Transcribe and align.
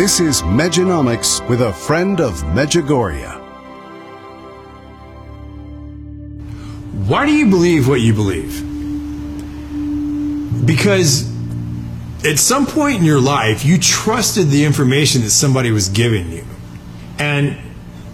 This 0.00 0.18
is 0.18 0.40
Mejanomics 0.40 1.46
with 1.46 1.60
a 1.60 1.74
friend 1.74 2.22
of 2.22 2.32
Medjugorje. 2.54 3.38
Why 7.06 7.26
do 7.26 7.32
you 7.32 7.50
believe 7.50 7.86
what 7.86 8.00
you 8.00 8.14
believe? 8.14 8.64
Because 10.64 11.30
at 12.24 12.38
some 12.38 12.64
point 12.64 13.00
in 13.00 13.04
your 13.04 13.20
life, 13.20 13.66
you 13.66 13.76
trusted 13.76 14.48
the 14.48 14.64
information 14.64 15.20
that 15.20 15.32
somebody 15.32 15.70
was 15.70 15.90
giving 15.90 16.32
you. 16.32 16.46
And 17.18 17.58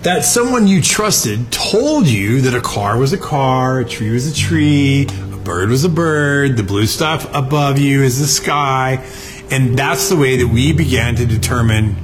that 0.02 0.24
someone 0.24 0.66
you 0.66 0.82
trusted 0.82 1.52
told 1.52 2.08
you 2.08 2.40
that 2.40 2.54
a 2.54 2.60
car 2.60 2.98
was 2.98 3.12
a 3.12 3.18
car, 3.18 3.78
a 3.78 3.84
tree 3.84 4.10
was 4.10 4.26
a 4.26 4.34
tree, 4.34 5.06
a 5.32 5.36
bird 5.36 5.68
was 5.68 5.84
a 5.84 5.88
bird, 5.88 6.56
the 6.56 6.64
blue 6.64 6.86
stuff 6.86 7.32
above 7.32 7.78
you 7.78 8.02
is 8.02 8.18
the 8.18 8.26
sky. 8.26 9.06
And 9.50 9.78
that's 9.78 10.08
the 10.08 10.16
way 10.16 10.36
that 10.36 10.48
we 10.48 10.72
began 10.72 11.14
to 11.16 11.26
determine 11.26 11.94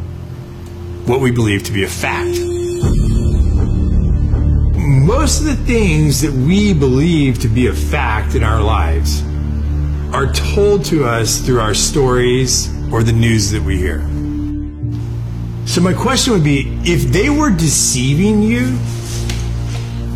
what 1.06 1.20
we 1.20 1.32
believe 1.32 1.64
to 1.64 1.72
be 1.72 1.82
a 1.82 1.88
fact. 1.88 2.38
Most 4.78 5.40
of 5.40 5.46
the 5.46 5.56
things 5.66 6.20
that 6.20 6.32
we 6.32 6.72
believe 6.72 7.40
to 7.40 7.48
be 7.48 7.66
a 7.66 7.72
fact 7.72 8.36
in 8.36 8.44
our 8.44 8.62
lives 8.62 9.22
are 10.14 10.32
told 10.32 10.84
to 10.84 11.04
us 11.04 11.40
through 11.40 11.60
our 11.60 11.74
stories 11.74 12.68
or 12.92 13.02
the 13.02 13.12
news 13.12 13.50
that 13.50 13.62
we 13.62 13.76
hear. 13.76 14.00
So, 15.66 15.80
my 15.80 15.94
question 15.94 16.34
would 16.34 16.44
be 16.44 16.78
if 16.84 17.04
they 17.12 17.30
were 17.30 17.50
deceiving 17.50 18.42
you 18.42 18.66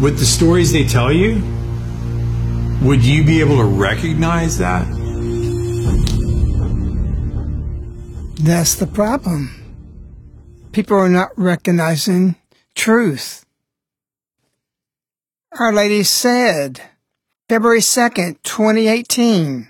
with 0.00 0.18
the 0.18 0.26
stories 0.26 0.72
they 0.72 0.84
tell 0.84 1.12
you, 1.12 1.42
would 2.82 3.04
you 3.04 3.24
be 3.24 3.40
able 3.40 3.56
to 3.56 3.64
recognize 3.64 4.58
that? 4.58 4.95
That's 8.46 8.76
the 8.76 8.86
problem. 8.86 9.50
People 10.70 10.96
are 10.96 11.08
not 11.08 11.30
recognizing 11.36 12.36
truth. 12.76 13.44
Our 15.58 15.72
Lady 15.72 16.04
said, 16.04 16.80
February 17.48 17.80
2nd, 17.80 18.40
2018, 18.44 19.66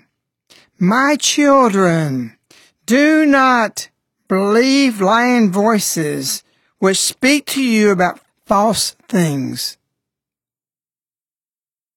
My 0.77 1.15
children, 1.19 2.37
do 2.85 3.25
not 3.25 3.89
believe 4.27 5.01
lying 5.01 5.51
voices 5.51 6.43
which 6.77 6.99
speak 6.99 7.47
to 7.47 7.63
you 7.63 7.89
about 7.89 8.19
false 8.45 8.91
things. 9.09 9.79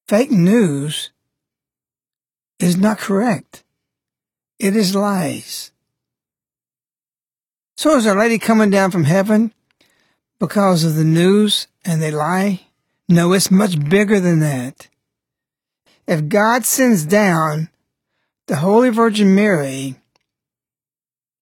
Fake 0.09 0.31
news 0.31 1.11
is 2.59 2.79
not 2.79 2.97
correct. 2.97 3.65
It 4.59 4.75
is 4.75 4.95
lies. 4.95 5.73
So 7.81 7.97
is 7.97 8.07
Our 8.07 8.15
lady 8.15 8.39
coming 8.39 8.69
down 8.69 8.91
from 8.91 9.05
heaven 9.05 9.55
because 10.39 10.85
of 10.85 10.97
the 10.97 11.03
news 11.03 11.67
and 11.83 12.03
they 12.03 12.11
lie? 12.11 12.67
No, 13.09 13.33
it's 13.33 13.51
much 13.51 13.83
bigger 13.83 14.21
than 14.21 14.41
that. 14.41 14.89
If 16.07 16.29
God 16.29 16.67
sends 16.67 17.07
down 17.07 17.71
the 18.49 18.57
Holy 18.57 18.91
Virgin 18.91 19.35
Mary 19.35 19.97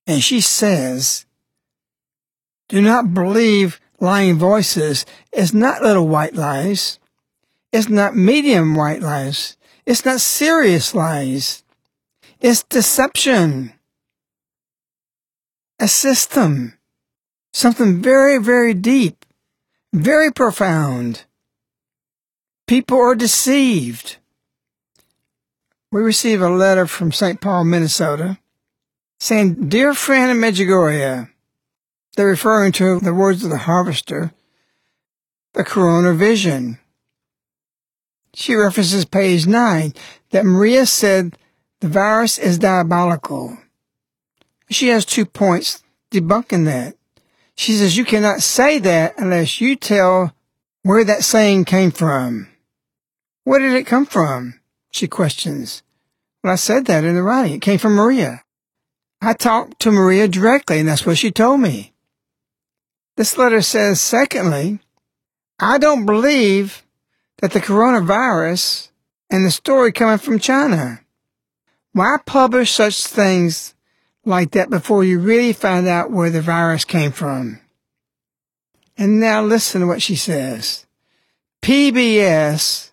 and 0.06 0.22
she 0.22 0.40
says, 0.40 1.26
do 2.68 2.80
not 2.80 3.12
believe 3.12 3.80
lying 3.98 4.38
voices, 4.38 5.04
it's 5.32 5.52
not 5.52 5.82
little 5.82 6.06
white 6.06 6.36
lies. 6.36 7.00
It's 7.72 7.88
not 7.88 8.14
medium 8.14 8.76
white 8.76 9.02
lies. 9.02 9.56
It's 9.84 10.04
not 10.04 10.20
serious 10.20 10.94
lies. 10.94 11.64
It's 12.38 12.62
deception 12.62 13.72
a 15.80 15.88
system, 15.88 16.74
something 17.52 18.02
very, 18.02 18.38
very 18.38 18.74
deep, 18.74 19.24
very 19.92 20.32
profound. 20.32 21.24
People 22.66 22.98
are 22.98 23.14
deceived. 23.14 24.16
We 25.90 26.02
receive 26.02 26.42
a 26.42 26.50
letter 26.50 26.86
from 26.86 27.12
St. 27.12 27.40
Paul, 27.40 27.64
Minnesota, 27.64 28.38
saying, 29.20 29.68
Dear 29.68 29.94
friend 29.94 30.30
in 30.30 30.36
Medjugorje, 30.38 31.30
they're 32.16 32.26
referring 32.26 32.72
to 32.72 32.98
the 33.00 33.14
words 33.14 33.44
of 33.44 33.50
the 33.50 33.58
harvester, 33.58 34.32
the 35.54 35.64
corona 35.64 36.12
vision. 36.12 36.78
She 38.34 38.54
references 38.54 39.04
page 39.04 39.46
9 39.46 39.94
that 40.30 40.44
Maria 40.44 40.84
said 40.84 41.38
the 41.80 41.88
virus 41.88 42.38
is 42.38 42.58
diabolical. 42.58 43.56
She 44.70 44.88
has 44.88 45.04
two 45.04 45.24
points 45.24 45.82
debunking 46.10 46.64
that. 46.66 46.96
She 47.54 47.72
says 47.72 47.96
you 47.96 48.04
cannot 48.04 48.42
say 48.42 48.78
that 48.78 49.14
unless 49.18 49.60
you 49.60 49.76
tell 49.76 50.34
where 50.82 51.04
that 51.04 51.24
saying 51.24 51.64
came 51.64 51.90
from. 51.90 52.48
Where 53.44 53.58
did 53.58 53.72
it 53.72 53.86
come 53.86 54.06
from? 54.06 54.60
She 54.90 55.08
questions. 55.08 55.82
Well, 56.42 56.52
I 56.52 56.56
said 56.56 56.86
that 56.86 57.04
in 57.04 57.14
the 57.14 57.22
writing. 57.22 57.54
It 57.54 57.62
came 57.62 57.78
from 57.78 57.94
Maria. 57.94 58.42
I 59.20 59.32
talked 59.32 59.80
to 59.80 59.90
Maria 59.90 60.28
directly, 60.28 60.78
and 60.78 60.88
that's 60.88 61.04
what 61.04 61.18
she 61.18 61.30
told 61.30 61.60
me. 61.60 61.92
This 63.16 63.36
letter 63.36 63.62
says, 63.62 64.00
secondly, 64.00 64.78
I 65.58 65.78
don't 65.78 66.06
believe 66.06 66.84
that 67.38 67.52
the 67.52 67.60
coronavirus 67.60 68.90
and 69.28 69.44
the 69.44 69.50
story 69.50 69.92
coming 69.92 70.18
from 70.18 70.38
China. 70.38 71.00
Why 71.92 72.18
publish 72.24 72.70
such 72.70 73.04
things 73.04 73.74
like 74.28 74.52
that 74.52 74.70
before 74.70 75.02
you 75.02 75.18
really 75.18 75.52
find 75.52 75.88
out 75.88 76.10
where 76.10 76.30
the 76.30 76.42
virus 76.42 76.84
came 76.84 77.10
from? 77.10 77.60
And 78.96 79.18
now 79.18 79.42
listen 79.42 79.80
to 79.80 79.86
what 79.86 80.02
she 80.02 80.16
says. 80.16 80.86
PBS 81.62 82.90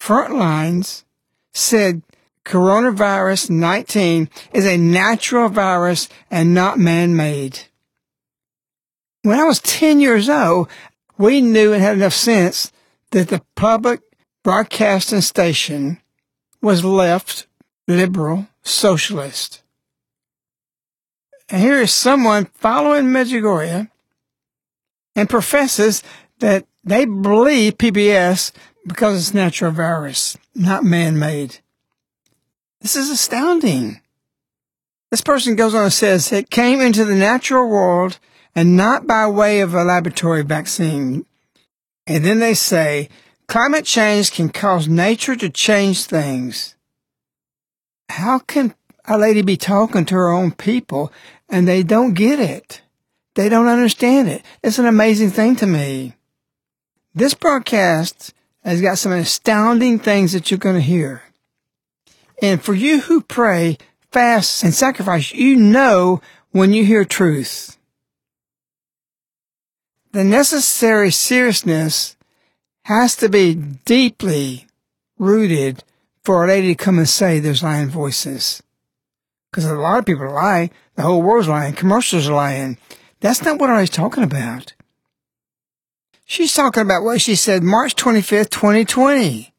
Frontlines 0.00 1.04
said 1.52 2.02
coronavirus 2.44 3.50
19 3.50 4.28
is 4.52 4.66
a 4.66 4.76
natural 4.76 5.48
virus 5.48 6.08
and 6.30 6.52
not 6.52 6.78
man-made. 6.78 7.60
When 9.22 9.38
I 9.38 9.44
was 9.44 9.60
10 9.60 10.00
years 10.00 10.28
old, 10.28 10.68
we 11.16 11.40
knew 11.40 11.72
and 11.72 11.82
had 11.82 11.96
enough 11.96 12.14
sense 12.14 12.72
that 13.12 13.28
the 13.28 13.42
public 13.54 14.00
broadcasting 14.42 15.20
station 15.20 16.00
was 16.60 16.84
left, 16.84 17.46
liberal, 17.86 18.48
socialist. 18.62 19.61
And 21.52 21.60
here 21.60 21.82
is 21.82 21.92
someone 21.92 22.46
following 22.54 23.04
Medjugorje 23.08 23.90
and 25.14 25.28
professes 25.28 26.02
that 26.38 26.64
they 26.82 27.04
believe 27.04 27.76
PBS 27.76 28.52
because 28.86 29.18
it's 29.18 29.34
natural 29.34 29.70
virus, 29.70 30.38
not 30.54 30.82
man-made. 30.82 31.58
This 32.80 32.96
is 32.96 33.10
astounding. 33.10 34.00
This 35.10 35.20
person 35.20 35.54
goes 35.54 35.74
on 35.74 35.84
and 35.84 35.92
says 35.92 36.32
it 36.32 36.48
came 36.48 36.80
into 36.80 37.04
the 37.04 37.14
natural 37.14 37.68
world 37.68 38.18
and 38.54 38.74
not 38.74 39.06
by 39.06 39.26
way 39.26 39.60
of 39.60 39.74
a 39.74 39.84
laboratory 39.84 40.42
vaccine. 40.42 41.26
And 42.06 42.24
then 42.24 42.38
they 42.38 42.54
say 42.54 43.10
climate 43.46 43.84
change 43.84 44.32
can 44.32 44.48
cause 44.48 44.88
nature 44.88 45.36
to 45.36 45.50
change 45.50 46.06
things. 46.06 46.76
How 48.08 48.38
can 48.38 48.74
a 49.04 49.18
lady 49.18 49.42
be 49.42 49.56
talking 49.56 50.04
to 50.06 50.14
her 50.14 50.30
own 50.30 50.52
people 50.52 51.12
and 51.52 51.68
they 51.68 51.84
don't 51.84 52.14
get 52.14 52.40
it? 52.40 52.82
They 53.34 53.48
don't 53.48 53.68
understand 53.68 54.28
it. 54.28 54.42
It's 54.62 54.78
an 54.78 54.86
amazing 54.86 55.30
thing 55.30 55.54
to 55.56 55.66
me. 55.66 56.14
This 57.14 57.34
broadcast 57.34 58.34
has 58.64 58.80
got 58.80 58.98
some 58.98 59.12
astounding 59.12 59.98
things 59.98 60.32
that 60.32 60.50
you're 60.50 60.58
going 60.58 60.76
to 60.76 60.80
hear. 60.80 61.22
And 62.40 62.62
for 62.62 62.74
you 62.74 63.00
who 63.00 63.20
pray, 63.20 63.78
fast, 64.10 64.64
and 64.64 64.74
sacrifice, 64.74 65.32
you 65.32 65.56
know 65.56 66.20
when 66.50 66.72
you 66.72 66.84
hear 66.84 67.04
truth. 67.04 67.76
The 70.12 70.24
necessary 70.24 71.10
seriousness 71.10 72.16
has 72.84 73.14
to 73.16 73.28
be 73.28 73.54
deeply 73.54 74.66
rooted 75.18 75.84
for 76.24 76.44
a 76.44 76.48
lady 76.48 76.74
to 76.74 76.84
come 76.84 76.98
and 76.98 77.08
say 77.08 77.38
there's 77.38 77.62
lying 77.62 77.88
voices. 77.88 78.62
Because 79.52 79.66
a 79.66 79.74
lot 79.74 79.98
of 79.98 80.06
people 80.06 80.32
lie. 80.32 80.70
The 80.96 81.02
whole 81.02 81.20
world's 81.20 81.48
lying. 81.48 81.74
Commercials 81.74 82.26
are 82.26 82.34
lying. 82.34 82.78
That's 83.20 83.42
not 83.42 83.60
what 83.60 83.68
I 83.68 83.82
was 83.82 83.90
talking 83.90 84.24
about. 84.24 84.72
She's 86.24 86.54
talking 86.54 86.82
about 86.82 87.02
what 87.02 87.20
she 87.20 87.34
said 87.34 87.62
March 87.62 87.94
25th, 87.94 88.48
2020. 88.48 89.52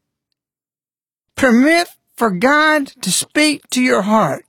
Permit 1.36 1.88
for 2.16 2.32
God 2.32 2.88
to 3.02 3.12
speak 3.12 3.70
to 3.70 3.82
your 3.82 4.02
heart. 4.02 4.46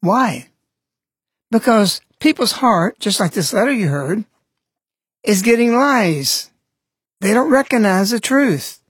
Why? 0.00 0.48
Because 1.52 2.00
people's 2.18 2.52
heart, 2.52 2.98
just 2.98 3.20
like 3.20 3.32
this 3.32 3.52
letter 3.52 3.72
you 3.72 3.88
heard, 3.88 4.24
is 5.22 5.42
getting 5.42 5.76
lies. 5.76 6.50
They 7.20 7.32
don't 7.32 7.50
recognize 7.50 8.10
the 8.10 8.20
truth. 8.20 8.80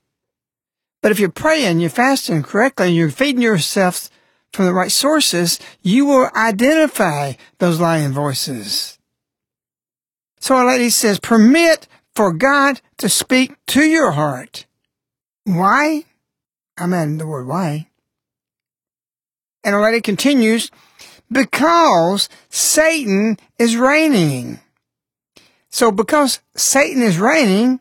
But 1.03 1.13
if 1.13 1.21
you're 1.21 1.29
praying, 1.29 1.81
you're 1.81 1.91
fasting 1.91 2.43
correctly, 2.43 2.89
and 2.89 2.97
you're 2.97 3.11
feeding 3.11 3.43
yourself 3.43 4.09
from 4.57 4.65
the 4.65 4.75
right 4.75 4.91
sources, 4.91 5.61
you 5.83 6.07
will 6.07 6.31
identify 6.35 7.35
those 7.59 7.79
lying 7.79 8.13
voices. 8.13 8.99
So 10.41 10.57
our 10.57 10.67
lady 10.67 10.91
says, 10.91 11.21
permit 11.21 11.87
for 12.15 12.33
God 12.33 12.81
to 12.99 13.09
speak 13.09 13.55
to 13.69 13.83
your 13.83 14.13
heart. 14.13 14.67
Why? 15.45 16.05
I'm 16.79 16.95
adding 16.95 17.19
the 17.19 17.27
word 17.27 17.47
why. 17.47 17.89
And 19.63 19.75
our 19.75 19.83
lady 19.83 20.01
continues, 20.01 20.71
because 21.31 22.29
Satan 22.49 23.37
is 23.59 23.77
reigning. 23.77 24.61
So 25.69 25.91
because 25.91 26.41
Satan 26.55 27.03
is 27.03 27.19
reigning, 27.19 27.81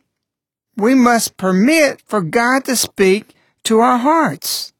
we 0.76 0.94
must 0.94 1.36
permit 1.36 2.02
for 2.06 2.20
God 2.20 2.64
to 2.66 2.76
speak 2.76 3.34
to 3.64 3.78
our 3.78 3.98
hearts. 3.98 4.72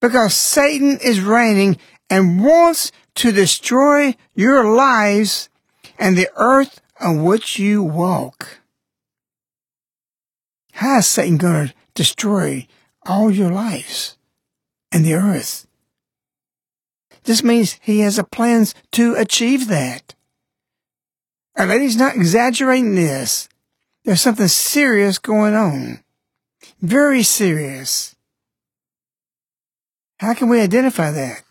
Because 0.00 0.34
Satan 0.34 0.98
is 1.02 1.20
reigning 1.20 1.76
and 2.08 2.42
wants 2.42 2.90
to 3.16 3.32
destroy 3.32 4.14
your 4.34 4.64
lives 4.64 5.48
and 5.98 6.16
the 6.16 6.28
earth 6.36 6.80
on 6.98 7.22
which 7.22 7.58
you 7.58 7.82
walk. 7.82 8.60
How 10.72 10.98
is 10.98 11.06
Satan 11.06 11.36
going 11.36 11.68
to 11.68 11.74
destroy 11.94 12.66
all 13.04 13.30
your 13.30 13.50
lives 13.50 14.16
and 14.90 15.04
the 15.04 15.14
earth? 15.14 15.66
This 17.24 17.44
means 17.44 17.78
he 17.82 18.00
has 18.00 18.18
a 18.18 18.24
plans 18.24 18.74
to 18.92 19.14
achieve 19.14 19.68
that. 19.68 20.14
Our 21.56 21.66
lady's 21.66 21.96
not 21.96 22.16
exaggerating 22.16 22.94
this. 22.94 23.48
There's 24.04 24.22
something 24.22 24.48
serious 24.48 25.18
going 25.18 25.54
on. 25.54 26.02
Very 26.80 27.22
serious. 27.22 28.16
How 30.20 30.34
can 30.34 30.48
we 30.48 30.60
identify 30.60 31.10
that? 31.10 31.50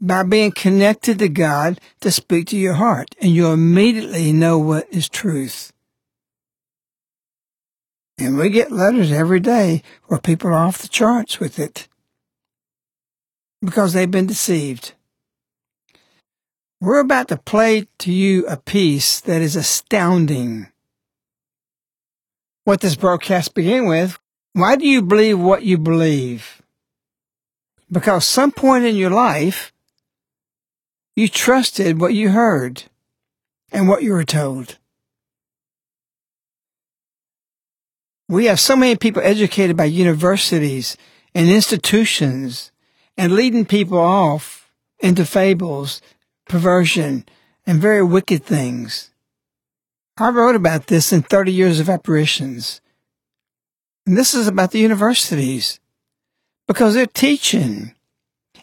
by 0.00 0.22
being 0.22 0.52
connected 0.52 1.18
to 1.18 1.28
God 1.28 1.80
to 2.00 2.10
speak 2.10 2.46
to 2.48 2.56
your 2.56 2.74
heart, 2.74 3.14
and 3.20 3.32
you 3.32 3.48
immediately 3.48 4.32
know 4.32 4.58
what 4.58 4.86
is 4.90 5.08
truth. 5.08 5.72
And 8.18 8.36
we 8.36 8.50
get 8.50 8.72
letters 8.72 9.12
every 9.12 9.40
day 9.40 9.82
where 10.06 10.20
people 10.20 10.50
are 10.50 10.54
off 10.54 10.78
the 10.78 10.88
charts 10.88 11.38
with 11.38 11.58
it 11.58 11.88
because 13.62 13.92
they've 13.92 14.10
been 14.10 14.26
deceived. 14.26 14.92
We're 16.80 17.00
about 17.00 17.28
to 17.28 17.36
play 17.36 17.88
to 17.98 18.12
you 18.12 18.46
a 18.46 18.56
piece 18.56 19.20
that 19.20 19.42
is 19.42 19.56
astounding. 19.56 20.68
What 22.64 22.80
this 22.80 22.96
broadcast 22.96 23.54
began 23.54 23.86
with, 23.86 24.18
why 24.52 24.76
do 24.76 24.86
you 24.86 25.02
believe 25.02 25.38
what 25.38 25.62
you 25.62 25.78
believe? 25.78 26.57
Because 27.90 28.26
some 28.26 28.52
point 28.52 28.84
in 28.84 28.96
your 28.96 29.10
life, 29.10 29.72
you 31.16 31.28
trusted 31.28 32.00
what 32.00 32.14
you 32.14 32.30
heard 32.30 32.84
and 33.72 33.88
what 33.88 34.02
you 34.02 34.12
were 34.12 34.24
told. 34.24 34.78
We 38.28 38.44
have 38.44 38.60
so 38.60 38.76
many 38.76 38.94
people 38.96 39.22
educated 39.22 39.76
by 39.76 39.86
universities 39.86 40.96
and 41.34 41.48
institutions 41.48 42.72
and 43.16 43.32
leading 43.32 43.64
people 43.64 43.98
off 43.98 44.70
into 45.00 45.24
fables, 45.24 46.02
perversion, 46.46 47.24
and 47.66 47.80
very 47.80 48.02
wicked 48.02 48.44
things. 48.44 49.10
I 50.18 50.30
wrote 50.30 50.56
about 50.56 50.88
this 50.88 51.12
in 51.12 51.22
30 51.22 51.52
Years 51.52 51.80
of 51.80 51.88
Apparitions. 51.88 52.80
And 54.06 54.16
this 54.16 54.34
is 54.34 54.46
about 54.46 54.72
the 54.72 54.78
universities 54.78 55.80
because 56.68 56.94
they're 56.94 57.06
teaching 57.06 57.94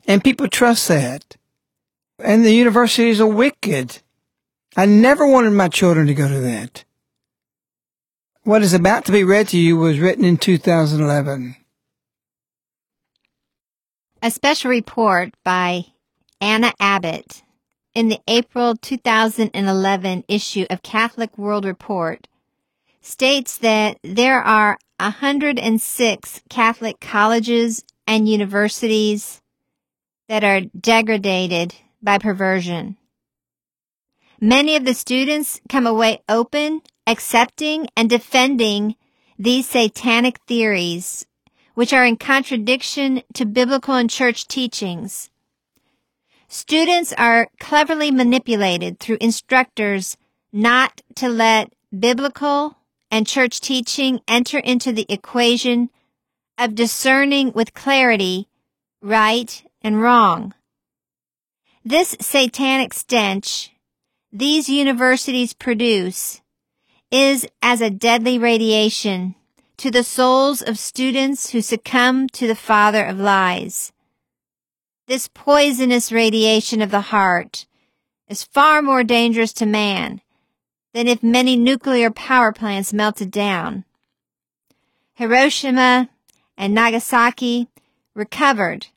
and 0.07 0.23
people 0.23 0.47
trust 0.47 0.87
that 0.87 1.35
and 2.19 2.45
the 2.45 2.53
universities 2.53 3.19
are 3.19 3.27
wicked. 3.27 4.01
I 4.77 4.85
never 4.85 5.27
wanted 5.27 5.51
my 5.51 5.67
children 5.67 6.07
to 6.07 6.13
go 6.13 6.27
to 6.27 6.39
that. 6.39 6.85
What 8.43 8.61
is 8.61 8.73
about 8.73 9.05
to 9.05 9.11
be 9.11 9.23
read 9.23 9.47
to 9.49 9.57
you 9.57 9.77
was 9.77 9.99
written 9.99 10.23
in 10.23 10.37
2011. 10.37 11.55
A 14.21 14.31
special 14.31 14.69
report 14.69 15.33
by 15.43 15.85
Anna 16.39 16.73
Abbott 16.79 17.43
in 17.93 18.09
the 18.09 18.19
April 18.27 18.75
2011 18.75 20.25
issue 20.27 20.65
of 20.69 20.83
Catholic 20.83 21.37
World 21.37 21.65
Report 21.65 22.27
states 23.01 23.57
that 23.59 23.97
there 24.03 24.41
are 24.41 24.77
106 24.99 26.41
Catholic 26.49 26.99
colleges 26.99 27.83
and 28.07 28.27
universities 28.27 29.41
that 30.27 30.43
are 30.43 30.61
degraded 30.79 31.75
by 32.01 32.17
perversion. 32.17 32.97
Many 34.39 34.75
of 34.75 34.85
the 34.85 34.93
students 34.93 35.61
come 35.69 35.87
away 35.87 36.21
open, 36.27 36.81
accepting, 37.07 37.87
and 37.95 38.09
defending 38.09 38.95
these 39.39 39.67
satanic 39.67 40.39
theories, 40.47 41.25
which 41.73 41.93
are 41.93 42.05
in 42.05 42.17
contradiction 42.17 43.21
to 43.33 43.45
biblical 43.45 43.95
and 43.95 44.09
church 44.09 44.47
teachings. 44.47 45.29
Students 46.47 47.13
are 47.13 47.49
cleverly 47.59 48.11
manipulated 48.11 48.99
through 48.99 49.17
instructors 49.19 50.15
not 50.53 51.01
to 51.15 51.27
let 51.27 51.73
biblical 51.97 52.77
and 53.11 53.27
church 53.27 53.59
teaching 53.59 54.21
enter 54.27 54.59
into 54.59 54.91
the 54.91 55.05
equation 55.09 55.89
of 56.57 56.75
discerning 56.75 57.51
with 57.53 57.73
clarity 57.73 58.47
right 59.01 59.63
and 59.81 60.01
wrong. 60.01 60.53
This 61.83 62.15
satanic 62.19 62.93
stench 62.93 63.71
these 64.31 64.67
universities 64.67 65.53
produce 65.53 66.41
is 67.09 67.47
as 67.61 67.79
a 67.79 67.89
deadly 67.89 68.37
radiation 68.37 69.35
to 69.77 69.89
the 69.89 70.03
souls 70.03 70.61
of 70.61 70.77
students 70.77 71.51
who 71.51 71.61
succumb 71.61 72.27
to 72.29 72.45
the 72.45 72.55
father 72.55 73.05
of 73.05 73.17
lies. 73.17 73.93
This 75.07 75.29
poisonous 75.33 76.11
radiation 76.11 76.81
of 76.81 76.91
the 76.91 77.01
heart 77.15 77.65
is 78.27 78.43
far 78.43 78.81
more 78.81 79.05
dangerous 79.05 79.53
to 79.53 79.65
man 79.65 80.19
than 80.93 81.07
if 81.07 81.23
many 81.23 81.55
nuclear 81.55 82.11
power 82.11 82.51
plants 82.51 82.91
melted 82.91 83.31
down. 83.31 83.85
Hiroshima 85.13 86.09
and 86.57 86.73
Nagasaki 86.73 87.67
recovered 88.13 88.87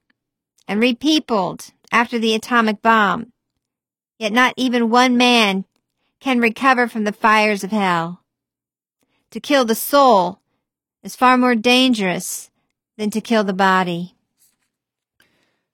and 0.67 0.81
repeopled 0.81 1.73
after 1.91 2.19
the 2.19 2.35
atomic 2.35 2.83
bomb. 2.83 3.33
Yet 4.19 4.33
not 4.33 4.55
even 4.57 4.91
one 4.91 5.17
man 5.17 5.65
can 6.21 6.41
recover 6.41 6.89
from 6.89 7.05
the 7.05 7.13
fires 7.13 7.65
of 7.65 7.71
hell. 7.71 8.23
To 9.31 9.41
kill 9.41 9.65
the 9.65 9.75
soul 9.75 10.41
is 11.03 11.17
far 11.17 11.37
more 11.37 11.55
dangerous 11.55 12.51
than 12.97 13.11
to 13.11 13.21
kill 13.21 13.45
the 13.45 13.53
body. 13.53 14.15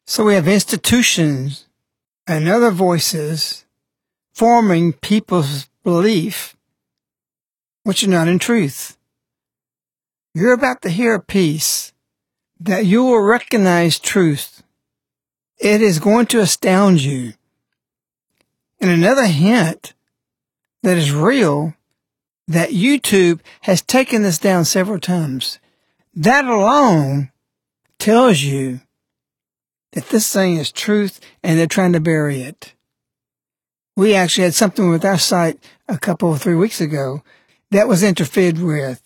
So 0.07 0.25
we 0.25 0.35
have 0.35 0.47
institutions 0.47 1.67
and 2.27 2.49
other 2.49 2.71
voices 2.71 3.65
forming 4.33 4.93
people's 4.93 5.69
belief, 5.83 6.57
which 7.85 8.05
are 8.05 8.11
not 8.11 8.29
in 8.29 8.39
truth. 8.39 8.99
You're 10.37 10.53
about 10.53 10.83
to 10.83 10.91
hear 10.91 11.15
a 11.15 11.23
piece 11.23 11.93
that 12.59 12.85
you 12.87 13.05
will 13.05 13.21
recognize 13.21 14.01
truth. 14.01 14.65
It 15.59 15.81
is 15.81 16.01
going 16.01 16.27
to 16.27 16.41
astound 16.41 17.03
you. 17.03 17.35
And 18.81 18.91
another 18.91 19.27
hint 19.27 19.95
that 20.83 20.99
is 20.99 21.13
real 21.13 21.75
that 22.49 22.71
YouTube 22.71 23.41
has 23.63 23.81
taken 23.81 24.23
this 24.23 24.39
down 24.39 24.65
several 24.65 24.99
times. 24.99 25.61
That 26.13 26.45
alone 26.45 27.31
tells 28.01 28.43
you 28.43 28.81
that 29.93 30.09
this 30.09 30.33
thing 30.33 30.57
is 30.57 30.73
truth 30.73 31.21
and 31.45 31.59
they're 31.59 31.69
trying 31.69 31.93
to 31.93 32.01
bury 32.01 32.43
it. 32.43 32.75
We 33.97 34.17
actually 34.17 34.45
had 34.45 34.55
something 34.55 34.91
with 34.91 35.05
our 35.05 35.19
site 35.19 35.63
a 35.89 35.97
couple 35.97 36.31
or 36.31 36.39
three 36.39 36.57
weeks 36.57 36.81
ago 36.81 37.23
that 37.71 37.87
was 37.87 38.03
interfered 38.03 38.59
with. 38.59 39.04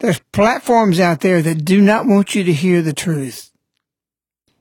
There's 0.00 0.20
platforms 0.32 0.98
out 0.98 1.20
there 1.20 1.42
that 1.42 1.66
do 1.66 1.82
not 1.82 2.06
want 2.06 2.34
you 2.34 2.42
to 2.44 2.52
hear 2.54 2.80
the 2.80 2.94
truth. 2.94 3.50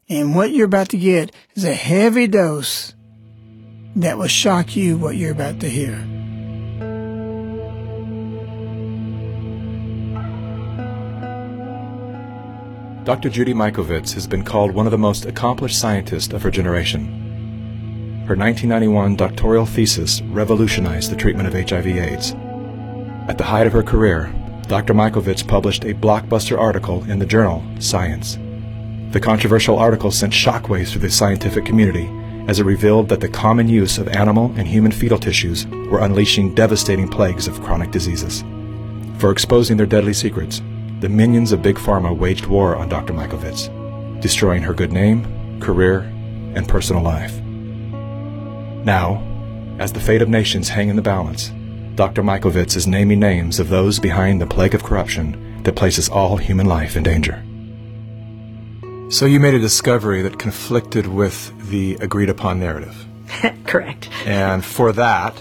And 0.10 0.36
what 0.36 0.52
you're 0.52 0.66
about 0.66 0.90
to 0.90 0.98
get 0.98 1.34
is 1.56 1.64
a 1.64 1.74
heavy 1.74 2.28
dose 2.28 2.94
that 3.96 4.18
will 4.18 4.28
shock 4.28 4.76
you 4.76 4.98
what 4.98 5.16
you're 5.16 5.32
about 5.32 5.62
to 5.62 5.70
hear. 5.70 5.96
Dr. 13.06 13.30
Judy 13.30 13.54
Mikovits 13.54 14.14
has 14.14 14.28
been 14.28 14.44
called 14.44 14.72
one 14.72 14.86
of 14.88 14.92
the 14.92 14.98
most 14.98 15.26
accomplished 15.26 15.80
scientists 15.80 16.34
of 16.34 16.44
her 16.44 16.52
generation. 16.52 17.06
Her 18.28 18.36
1991 18.36 19.16
doctoral 19.16 19.66
thesis 19.66 20.22
revolutionized 20.24 21.10
the 21.10 21.16
treatment 21.16 21.48
of 21.48 21.54
HIV/AIDS. 21.54 22.36
At 23.30 23.38
the 23.38 23.46
height 23.46 23.66
of 23.66 23.74
her 23.74 23.84
career, 23.84 24.32
Dr. 24.70 24.94
Mikovits 24.94 25.46
published 25.46 25.84
a 25.84 25.96
blockbuster 25.96 26.56
article 26.56 27.04
in 27.10 27.18
the 27.18 27.26
journal 27.26 27.64
Science. 27.80 28.38
The 29.12 29.20
controversial 29.20 29.80
article 29.80 30.12
sent 30.12 30.32
shockwaves 30.32 30.92
through 30.92 31.02
the 31.02 31.10
scientific 31.10 31.66
community 31.66 32.08
as 32.48 32.60
it 32.60 32.66
revealed 32.66 33.10
that 33.10 33.20
the 33.20 33.30
common 33.30 33.68
use 33.68 33.98
of 33.98 34.08
animal 34.10 34.54
and 34.58 34.68
human 34.68 34.92
fetal 34.92 35.18
tissues 35.18 35.66
were 35.66 36.02
unleashing 36.02 36.54
devastating 36.54 37.08
plagues 37.08 37.48
of 37.48 37.60
chronic 37.64 37.90
diseases. 37.90 38.44
For 39.18 39.32
exposing 39.32 39.76
their 39.76 39.88
deadly 39.88 40.14
secrets, 40.14 40.62
the 41.00 41.10
minions 41.10 41.52
of 41.52 41.64
Big 41.64 41.78
Pharma 41.78 42.16
waged 42.16 42.46
war 42.46 42.76
on 42.76 42.90
Dr. 42.90 43.14
Mikovits, 43.14 43.72
destroying 44.22 44.62
her 44.62 44.76
good 44.76 44.94
name, 44.94 45.60
career, 45.60 46.02
and 46.54 46.70
personal 46.70 47.02
life. 47.02 47.42
Now, 48.86 49.20
as 49.80 49.94
the 49.94 50.00
fate 50.00 50.22
of 50.22 50.30
nations 50.30 50.70
hang 50.70 50.90
in 50.90 50.96
the 50.96 51.02
balance, 51.02 51.52
Dr. 52.00 52.24
Mikovits 52.24 52.78
is 52.78 52.88
naming 52.88 53.20
names 53.20 53.60
of 53.60 53.68
those 53.68 54.00
behind 54.00 54.40
the 54.40 54.48
plague 54.48 54.74
of 54.74 54.84
corruption 54.84 55.62
that 55.64 55.76
places 55.76 56.08
all 56.08 56.38
human 56.38 56.66
life 56.66 56.96
in 56.96 57.04
danger. 57.04 57.44
So 59.12 59.26
you 59.26 59.42
made 59.42 59.54
a 59.54 59.60
discovery 59.60 60.22
that 60.22 60.40
conflicted 60.40 61.08
with 61.08 61.52
the 61.70 61.96
agreed 61.96 62.30
upon 62.30 62.58
narrative. 62.58 63.06
Correct. 63.66 64.08
And 64.26 64.64
for 64.64 64.94
that, 64.94 65.36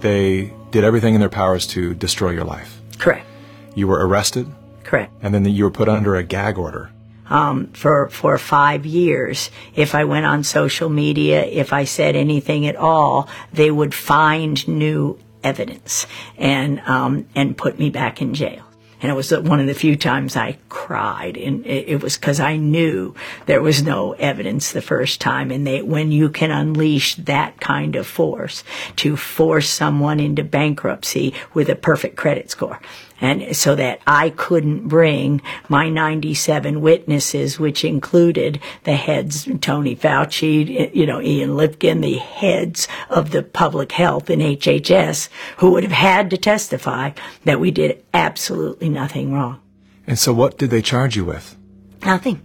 they 0.00 0.52
did 0.72 0.84
everything 0.84 1.14
in 1.14 1.20
their 1.20 1.30
powers 1.30 1.66
to 1.68 1.94
destroy 1.94 2.32
your 2.32 2.44
life. 2.44 2.82
Correct. 2.98 3.26
You 3.74 3.88
were 3.88 4.06
arrested, 4.06 4.46
Correct. 4.82 5.10
and 5.22 5.32
then 5.32 5.46
you 5.46 5.64
were 5.64 5.70
put 5.70 5.88
under 5.88 6.16
a 6.16 6.22
gag 6.22 6.58
order. 6.58 6.90
Um, 7.30 7.68
for 7.68 8.10
for 8.10 8.36
five 8.36 8.84
years, 8.84 9.50
if 9.74 9.94
I 9.94 10.04
went 10.04 10.26
on 10.26 10.44
social 10.44 10.90
media, 10.90 11.46
if 11.46 11.72
I 11.72 11.84
said 11.84 12.14
anything 12.14 12.66
at 12.66 12.76
all, 12.76 13.26
they 13.54 13.70
would 13.70 13.94
find 13.94 14.68
new 14.68 15.18
evidence 15.44 16.06
and 16.36 16.80
um, 16.80 17.26
and 17.34 17.56
put 17.56 17.78
me 17.78 17.90
back 17.90 18.20
in 18.20 18.34
jail. 18.34 18.64
And 19.04 19.10
it 19.10 19.16
was 19.16 19.30
one 19.32 19.60
of 19.60 19.66
the 19.66 19.74
few 19.74 19.96
times 19.96 20.34
I 20.34 20.56
cried, 20.70 21.36
and 21.36 21.66
it, 21.66 22.02
was 22.02 22.16
because 22.16 22.40
I 22.40 22.56
knew 22.56 23.14
there 23.44 23.60
was 23.60 23.82
no 23.82 24.12
evidence 24.12 24.72
the 24.72 24.80
first 24.80 25.20
time. 25.20 25.50
And 25.50 25.66
they, 25.66 25.82
when 25.82 26.10
you 26.10 26.30
can 26.30 26.50
unleash 26.50 27.16
that 27.16 27.60
kind 27.60 27.96
of 27.96 28.06
force 28.06 28.64
to 28.96 29.14
force 29.14 29.68
someone 29.68 30.20
into 30.20 30.42
bankruptcy 30.42 31.34
with 31.52 31.68
a 31.68 31.76
perfect 31.76 32.16
credit 32.16 32.50
score, 32.50 32.80
and 33.20 33.56
so 33.56 33.74
that 33.74 34.00
I 34.06 34.30
couldn't 34.30 34.88
bring 34.88 35.40
my 35.68 35.88
97 35.88 36.80
witnesses, 36.80 37.58
which 37.58 37.84
included 37.84 38.60
the 38.84 38.96
heads, 38.96 39.48
Tony 39.60 39.96
Fauci, 39.96 40.94
you 40.94 41.06
know, 41.06 41.20
Ian 41.20 41.50
Lipkin, 41.50 42.02
the 42.02 42.18
heads 42.18 42.88
of 43.08 43.30
the 43.30 43.42
public 43.42 43.92
health 43.92 44.30
in 44.30 44.40
HHS, 44.40 45.28
who 45.58 45.72
would 45.72 45.84
have 45.84 45.92
had 45.92 46.30
to 46.30 46.36
testify 46.36 47.10
that 47.44 47.60
we 47.60 47.70
did 47.70 48.04
absolutely 48.12 48.88
nothing 48.88 49.32
wrong. 49.32 49.60
And 50.06 50.18
so 50.18 50.32
what 50.32 50.58
did 50.58 50.70
they 50.70 50.82
charge 50.82 51.16
you 51.16 51.24
with? 51.24 51.56
Nothing. 52.04 52.42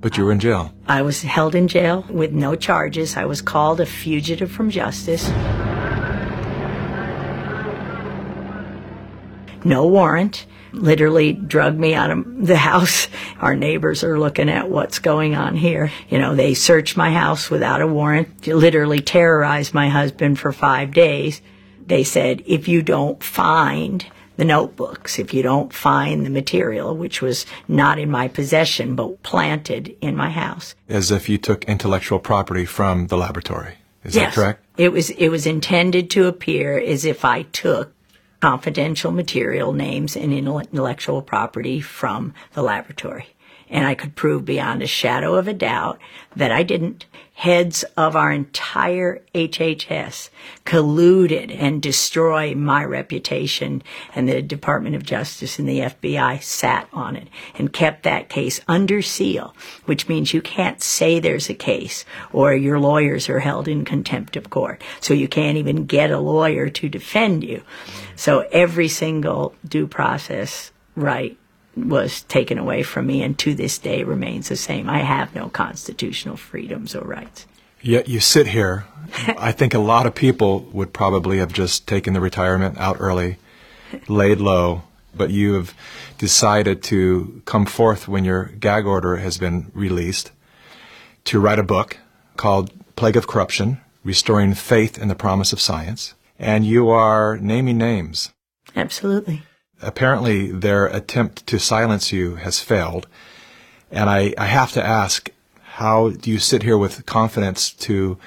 But 0.00 0.16
you 0.16 0.24
were 0.24 0.32
in 0.32 0.40
jail. 0.40 0.72
I 0.88 1.02
was 1.02 1.22
held 1.22 1.54
in 1.54 1.68
jail 1.68 2.04
with 2.08 2.32
no 2.32 2.56
charges. 2.56 3.16
I 3.16 3.24
was 3.24 3.40
called 3.40 3.80
a 3.80 3.86
fugitive 3.86 4.50
from 4.50 4.70
justice. 4.70 5.30
No 9.64 9.86
warrant. 9.86 10.46
Literally 10.72 11.34
drug 11.34 11.78
me 11.78 11.94
out 11.94 12.10
of 12.10 12.46
the 12.46 12.56
house. 12.56 13.08
Our 13.40 13.54
neighbors 13.54 14.02
are 14.04 14.18
looking 14.18 14.48
at 14.48 14.70
what's 14.70 14.98
going 14.98 15.34
on 15.34 15.54
here. 15.54 15.92
You 16.08 16.18
know, 16.18 16.34
they 16.34 16.54
searched 16.54 16.96
my 16.96 17.10
house 17.12 17.50
without 17.50 17.82
a 17.82 17.86
warrant, 17.86 18.46
literally 18.46 19.00
terrorized 19.00 19.74
my 19.74 19.88
husband 19.88 20.38
for 20.38 20.52
five 20.52 20.92
days. 20.92 21.42
They 21.86 22.04
said, 22.04 22.42
if 22.46 22.68
you 22.68 22.82
don't 22.82 23.22
find 23.22 24.06
the 24.36 24.44
notebooks, 24.44 25.18
if 25.18 25.34
you 25.34 25.42
don't 25.42 25.72
find 25.72 26.24
the 26.24 26.30
material, 26.30 26.96
which 26.96 27.20
was 27.20 27.44
not 27.68 27.98
in 27.98 28.10
my 28.10 28.28
possession, 28.28 28.96
but 28.96 29.22
planted 29.22 29.94
in 30.00 30.16
my 30.16 30.30
house. 30.30 30.74
As 30.88 31.10
if 31.10 31.28
you 31.28 31.38
took 31.38 31.64
intellectual 31.64 32.18
property 32.18 32.64
from 32.64 33.08
the 33.08 33.16
laboratory. 33.16 33.74
Is 34.04 34.14
yes. 34.14 34.34
that 34.34 34.40
correct? 34.40 34.64
It 34.76 34.90
was, 34.90 35.10
it 35.10 35.28
was 35.28 35.46
intended 35.46 36.10
to 36.10 36.26
appear 36.26 36.78
as 36.78 37.04
if 37.04 37.24
I 37.24 37.42
took 37.42 37.92
confidential 38.42 39.12
material 39.12 39.72
names 39.72 40.16
and 40.16 40.32
intellectual 40.32 41.22
property 41.22 41.80
from 41.80 42.34
the 42.54 42.62
laboratory. 42.62 43.28
And 43.72 43.86
I 43.86 43.94
could 43.94 44.14
prove 44.14 44.44
beyond 44.44 44.82
a 44.82 44.86
shadow 44.86 45.34
of 45.34 45.48
a 45.48 45.54
doubt 45.54 45.98
that 46.36 46.52
I 46.52 46.62
didn't, 46.62 47.06
heads 47.32 47.82
of 47.96 48.14
our 48.14 48.30
entire 48.30 49.22
HHS 49.34 50.28
colluded 50.64 51.56
and 51.58 51.82
destroy 51.82 52.54
my 52.54 52.84
reputation 52.84 53.82
and 54.14 54.28
the 54.28 54.42
Department 54.42 54.94
of 54.94 55.04
Justice 55.04 55.58
and 55.58 55.66
the 55.66 55.80
FBI 55.80 56.42
sat 56.42 56.86
on 56.92 57.16
it 57.16 57.28
and 57.58 57.72
kept 57.72 58.02
that 58.02 58.28
case 58.28 58.60
under 58.68 59.00
seal, 59.00 59.56
which 59.86 60.08
means 60.08 60.34
you 60.34 60.42
can't 60.42 60.82
say 60.82 61.18
there's 61.18 61.48
a 61.48 61.54
case 61.54 62.04
or 62.32 62.54
your 62.54 62.78
lawyers 62.78 63.28
are 63.28 63.40
held 63.40 63.66
in 63.66 63.84
contempt 63.84 64.36
of 64.36 64.50
court. 64.50 64.82
So 65.00 65.14
you 65.14 65.26
can't 65.26 65.56
even 65.56 65.86
get 65.86 66.10
a 66.10 66.18
lawyer 66.18 66.68
to 66.68 66.88
defend 66.88 67.42
you. 67.42 67.62
So 68.14 68.46
every 68.52 68.88
single 68.88 69.54
due 69.66 69.86
process 69.86 70.70
right 70.94 71.38
was 71.76 72.22
taken 72.22 72.58
away 72.58 72.82
from 72.82 73.06
me 73.06 73.22
and 73.22 73.38
to 73.38 73.54
this 73.54 73.78
day 73.78 74.04
remains 74.04 74.48
the 74.48 74.56
same. 74.56 74.88
I 74.88 74.98
have 74.98 75.34
no 75.34 75.48
constitutional 75.48 76.36
freedoms 76.36 76.94
or 76.94 77.04
rights. 77.04 77.46
Yet 77.80 78.08
you 78.08 78.20
sit 78.20 78.48
here. 78.48 78.86
I 79.38 79.52
think 79.52 79.74
a 79.74 79.78
lot 79.78 80.06
of 80.06 80.14
people 80.14 80.60
would 80.72 80.92
probably 80.92 81.38
have 81.38 81.52
just 81.52 81.86
taken 81.86 82.14
the 82.14 82.20
retirement 82.20 82.78
out 82.78 82.96
early, 83.00 83.38
laid 84.08 84.38
low, 84.38 84.82
but 85.14 85.30
you 85.30 85.54
have 85.54 85.74
decided 86.18 86.82
to 86.84 87.42
come 87.44 87.66
forth 87.66 88.06
when 88.06 88.24
your 88.24 88.44
gag 88.44 88.86
order 88.86 89.16
has 89.16 89.38
been 89.38 89.70
released 89.74 90.30
to 91.24 91.40
write 91.40 91.58
a 91.58 91.64
book 91.64 91.98
called 92.36 92.70
Plague 92.96 93.16
of 93.16 93.26
Corruption 93.26 93.80
Restoring 94.04 94.54
Faith 94.54 94.98
in 94.98 95.08
the 95.08 95.14
Promise 95.14 95.52
of 95.52 95.60
Science. 95.60 96.14
And 96.38 96.64
you 96.64 96.88
are 96.88 97.36
naming 97.38 97.78
names. 97.78 98.32
Absolutely 98.74 99.42
apparently 99.82 100.50
their 100.50 100.86
attempt 100.86 101.46
to 101.48 101.58
silence 101.58 102.12
you 102.12 102.36
has 102.36 102.60
failed. 102.60 103.06
And 103.90 104.08
I, 104.08 104.34
I 104.38 104.46
have 104.46 104.72
to 104.72 104.84
ask, 104.84 105.30
how 105.60 106.10
do 106.10 106.30
you 106.30 106.38
sit 106.38 106.62
here 106.62 106.78
with 106.78 107.04
confidence 107.06 107.70
to 107.70 108.18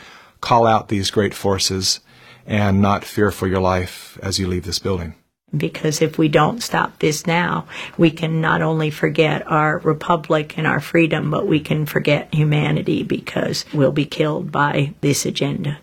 call 0.42 0.68
out 0.68 0.90
these 0.90 1.12
great 1.12 1.34
forces 1.34 2.00
and 2.46 2.82
not 2.82 3.06
fear 3.06 3.32
for 3.32 3.48
your 3.48 3.62
life 3.62 4.20
as 4.22 4.38
you 4.38 4.48
leave 4.48 4.66
this 4.66 4.80
building? 4.80 5.16
Because 5.56 6.02
if 6.02 6.18
we 6.18 6.28
don't 6.28 6.62
stop 6.62 7.00
this 7.00 7.26
now, 7.26 7.66
we 7.98 8.12
can 8.12 8.42
not 8.42 8.62
only 8.62 8.90
forget 8.90 9.48
our 9.48 9.80
republic 9.80 10.58
and 10.58 10.68
our 10.68 10.80
freedom, 10.80 11.32
but 11.32 11.48
we 11.48 11.60
can 11.60 11.86
forget 11.86 12.34
humanity 12.34 13.04
because 13.04 13.66
we'll 13.74 13.92
be 13.92 14.06
killed 14.06 14.52
by 14.52 14.94
this 15.02 15.26
agenda. 15.26 15.80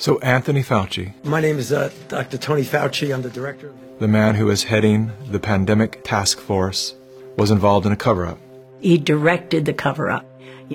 So, 0.00 0.18
Anthony 0.20 0.62
Fauci. 0.62 1.12
My 1.24 1.42
name 1.42 1.58
is 1.58 1.74
uh, 1.74 1.90
Dr. 2.08 2.38
Tony 2.38 2.62
Fauci. 2.62 3.12
I'm 3.12 3.20
the 3.20 3.28
director. 3.28 3.70
The 3.98 4.08
man 4.08 4.34
who 4.34 4.48
is 4.48 4.64
heading 4.64 5.12
the 5.30 5.38
pandemic 5.38 6.02
task 6.04 6.40
force 6.40 6.94
was 7.36 7.50
involved 7.50 7.84
in 7.84 7.92
a 7.92 7.96
cover 7.96 8.24
up. 8.24 8.38
He 8.80 8.96
directed 8.96 9.66
the 9.66 9.74
cover 9.74 10.10
up. 10.10 10.24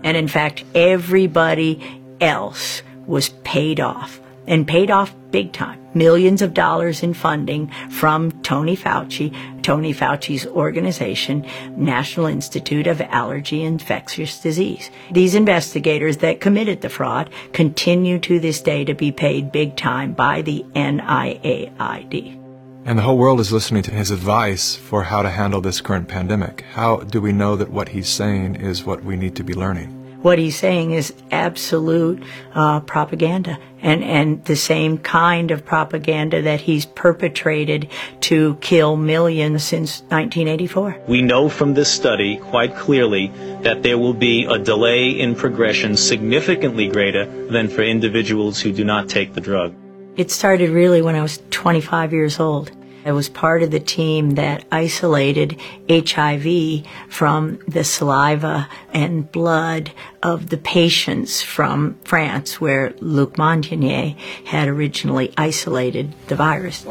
And 0.03 0.15
in 0.15 0.27
fact, 0.27 0.63
everybody 0.75 2.03
else 2.21 2.83
was 3.07 3.29
paid 3.43 3.79
off 3.79 4.21
and 4.45 4.67
paid 4.67 4.91
off 4.91 5.15
big 5.31 5.53
time. 5.53 5.83
Millions 5.95 6.41
of 6.41 6.53
dollars 6.53 7.01
in 7.01 7.13
funding 7.13 7.71
from 7.89 8.31
Tony 8.43 8.75
Fauci, 8.75 9.33
Tony 9.63 9.93
Fauci's 9.93 10.45
organization, 10.45 11.45
National 11.77 12.25
Institute 12.25 12.85
of 12.85 12.99
Allergy 13.01 13.63
and 13.63 13.79
Infectious 13.81 14.39
Disease. 14.39 14.91
These 15.09 15.35
investigators 15.35 16.17
that 16.17 16.41
committed 16.41 16.81
the 16.81 16.89
fraud 16.89 17.29
continue 17.53 18.19
to 18.19 18.39
this 18.39 18.61
day 18.61 18.83
to 18.83 18.93
be 18.93 19.11
paid 19.11 19.53
big 19.53 19.77
time 19.77 20.11
by 20.11 20.41
the 20.41 20.65
NIAID. 20.75 22.41
And 22.87 22.99
the 22.99 23.03
whole 23.03 23.17
world 23.17 23.39
is 23.39 23.51
listening 23.53 23.81
to 23.83 23.91
his 23.91 24.11
advice 24.11 24.75
for 24.75 25.03
how 25.03 25.21
to 25.23 25.29
handle 25.29 25.61
this 25.61 25.81
current 25.81 26.07
pandemic. 26.07 26.65
How 26.73 26.97
do 26.97 27.19
we 27.21 27.31
know 27.31 27.55
that 27.55 27.71
what 27.71 27.89
he's 27.89 28.09
saying 28.09 28.57
is 28.57 28.83
what 28.83 29.03
we 29.03 29.15
need 29.15 29.35
to 29.37 29.43
be 29.43 29.53
learning? 29.53 29.94
What 30.25 30.39
he's 30.39 30.57
saying 30.57 30.89
is 30.89 31.13
absolute 31.29 32.23
uh, 32.55 32.79
propaganda 32.79 33.59
and, 33.83 34.03
and 34.03 34.43
the 34.45 34.55
same 34.55 34.97
kind 34.97 35.51
of 35.51 35.63
propaganda 35.63 36.41
that 36.41 36.59
he's 36.59 36.83
perpetrated 36.83 37.87
to 38.21 38.55
kill 38.55 38.97
millions 38.97 39.63
since 39.63 40.01
1984. 40.09 41.01
We 41.07 41.21
know 41.21 41.47
from 41.47 41.75
this 41.75 41.91
study 41.91 42.37
quite 42.37 42.75
clearly 42.75 43.27
that 43.61 43.83
there 43.83 43.99
will 43.99 44.15
be 44.15 44.45
a 44.45 44.57
delay 44.57 45.09
in 45.11 45.35
progression 45.35 45.95
significantly 45.95 46.87
greater 46.87 47.25
than 47.51 47.67
for 47.67 47.83
individuals 47.83 48.59
who 48.59 48.71
do 48.71 48.83
not 48.83 49.07
take 49.07 49.35
the 49.35 49.41
drug. 49.41 49.75
It 50.17 50.31
started 50.31 50.71
really 50.71 51.03
when 51.03 51.13
I 51.13 51.21
was 51.21 51.39
25 51.51 52.13
years 52.13 52.39
old. 52.39 52.71
I 53.05 53.11
was 53.11 53.29
part 53.29 53.61
of 53.61 53.69
the 53.69 53.79
team 53.79 54.31
that 54.31 54.65
isolated 54.71 55.61
HIV 55.87 56.87
from 57.07 57.59
the 57.67 57.83
saliva 57.83 58.67
and 58.93 59.31
blood 59.31 59.91
of 60.23 60.49
the 60.49 60.57
patients 60.57 61.43
from 61.43 61.99
France, 62.03 62.59
where 62.59 62.95
Luc 63.01 63.37
Montagnier 63.37 64.17
had 64.45 64.67
originally 64.67 65.31
isolated 65.37 66.15
the 66.29 66.35
virus. 66.35 66.83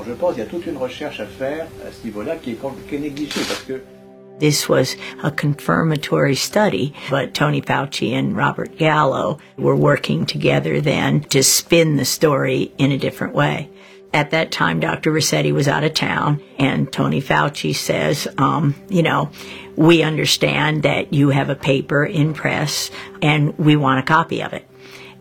This 4.38 4.68
was 4.68 4.96
a 5.22 5.32
confirmatory 5.32 6.36
study, 6.36 6.94
but 7.10 7.34
Tony 7.34 7.60
Fauci 7.60 8.12
and 8.12 8.36
Robert 8.36 8.78
Gallo 8.78 9.38
were 9.56 9.76
working 9.76 10.26
together 10.26 10.80
then 10.80 11.22
to 11.24 11.42
spin 11.42 11.96
the 11.96 12.04
story 12.04 12.72
in 12.78 12.92
a 12.92 12.98
different 12.98 13.34
way. 13.34 13.68
At 14.14 14.30
that 14.30 14.52
time, 14.52 14.78
Dr. 14.78 15.10
Ruscetti 15.10 15.52
was 15.52 15.66
out 15.66 15.82
of 15.82 15.92
town, 15.92 16.40
and 16.56 16.90
Tony 16.92 17.20
Fauci 17.20 17.74
says, 17.74 18.28
um, 18.38 18.76
you 18.88 19.02
know, 19.02 19.32
we 19.74 20.04
understand 20.04 20.84
that 20.84 21.12
you 21.12 21.30
have 21.30 21.50
a 21.50 21.56
paper 21.56 22.04
in 22.04 22.32
press, 22.32 22.92
and 23.20 23.58
we 23.58 23.74
want 23.74 23.98
a 23.98 24.04
copy 24.04 24.40
of 24.40 24.52
it. 24.52 24.68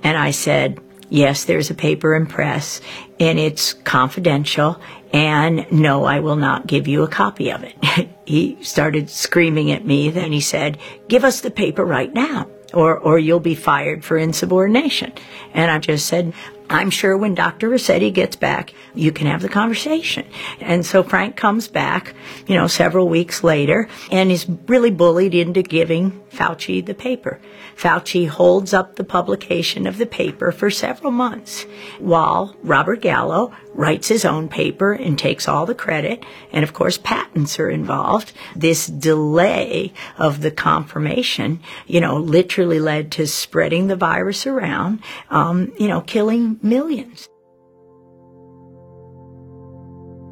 And 0.03 0.15
I 0.15 0.29
said, 0.29 0.79
yes, 1.09 1.45
there's 1.45 1.71
a 1.71 1.73
paper 1.73 2.15
in 2.15 2.27
press, 2.27 2.81
and 3.19 3.39
it's 3.39 3.73
confidential, 3.73 4.79
and 5.11 5.65
no, 5.71 6.05
I 6.05 6.19
will 6.19 6.35
not 6.35 6.67
give 6.67 6.87
you 6.87 7.01
a 7.01 7.07
copy 7.07 7.51
of 7.51 7.63
it. 7.63 7.75
he 8.27 8.59
started 8.61 9.09
screaming 9.09 9.71
at 9.71 9.83
me, 9.83 10.11
then 10.11 10.31
he 10.31 10.39
said, 10.39 10.77
give 11.07 11.23
us 11.23 11.41
the 11.41 11.49
paper 11.49 11.83
right 11.83 12.13
now 12.13 12.47
or, 12.73 12.97
or 12.97 13.19
you'll 13.19 13.39
be 13.39 13.55
fired 13.55 14.03
for 14.03 14.17
insubordination. 14.17 15.13
And 15.53 15.69
I 15.69 15.77
just 15.79 16.07
said, 16.07 16.33
I'm 16.73 16.89
sure 16.89 17.17
when 17.17 17.35
Dr. 17.35 17.69
Ruscetti 17.69 18.11
gets 18.13 18.35
back, 18.35 18.73
you 18.95 19.11
can 19.11 19.27
have 19.27 19.41
the 19.41 19.49
conversation. 19.49 20.25
And 20.59 20.85
so 20.85 21.03
Frank 21.03 21.35
comes 21.35 21.67
back, 21.67 22.15
you 22.47 22.55
know, 22.55 22.67
several 22.67 23.07
weeks 23.07 23.43
later 23.43 23.87
and 24.11 24.31
is 24.31 24.47
really 24.67 24.91
bullied 24.91 25.35
into 25.35 25.61
giving 25.61 26.21
Fauci 26.31 26.83
the 26.83 26.93
paper. 26.93 27.39
Fauci 27.75 28.27
holds 28.27 28.73
up 28.73 28.95
the 28.95 29.03
publication 29.03 29.87
of 29.87 29.97
the 29.97 30.05
paper 30.05 30.51
for 30.51 30.69
several 30.69 31.11
months 31.11 31.65
while 31.99 32.55
Robert 32.63 33.01
Gallo 33.01 33.53
writes 33.73 34.07
his 34.07 34.25
own 34.25 34.47
paper 34.47 34.93
and 34.93 35.17
takes 35.17 35.47
all 35.47 35.65
the 35.65 35.75
credit. 35.75 36.23
And 36.51 36.63
of 36.63 36.73
course, 36.73 36.97
patents 36.97 37.59
are 37.59 37.69
involved. 37.69 38.33
This 38.55 38.87
delay 38.87 39.93
of 40.17 40.41
the 40.41 40.51
confirmation, 40.51 41.59
you 41.87 41.99
know, 41.99 42.17
literally 42.17 42.79
led 42.79 43.11
to 43.13 43.27
spreading 43.27 43.87
the 43.87 43.95
virus 43.95 44.45
around, 44.45 45.01
um, 45.29 45.73
you 45.79 45.87
know, 45.87 46.01
killing 46.01 46.59
millions. 46.61 47.27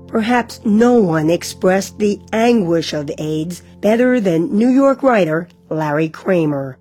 Perhaps 0.08 0.60
no 0.66 0.96
one 0.96 1.30
expressed 1.30 1.98
the 1.98 2.20
anguish 2.34 2.92
of 2.92 3.10
AIDS 3.18 3.64
better 3.80 4.20
than 4.20 4.58
New 4.58 4.68
York 4.68 5.04
writer 5.04 5.48
Larry 5.70 6.10
Kramer. 6.10 6.78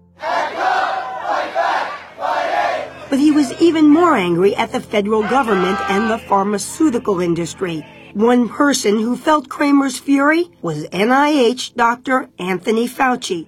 But 3.10 3.18
he 3.18 3.32
was 3.32 3.52
even 3.60 3.88
more 3.88 4.16
angry 4.16 4.54
at 4.54 4.70
the 4.72 4.80
federal 4.80 5.22
government 5.22 5.78
and 5.90 6.08
the 6.08 6.18
pharmaceutical 6.18 7.20
industry. 7.20 7.84
One 8.14 8.48
person 8.48 9.00
who 9.00 9.16
felt 9.16 9.48
Kramer's 9.48 9.98
fury 9.98 10.48
was 10.62 10.86
NIH 10.86 11.74
Dr. 11.74 12.30
Anthony 12.38 12.88
Fauci. 12.88 13.46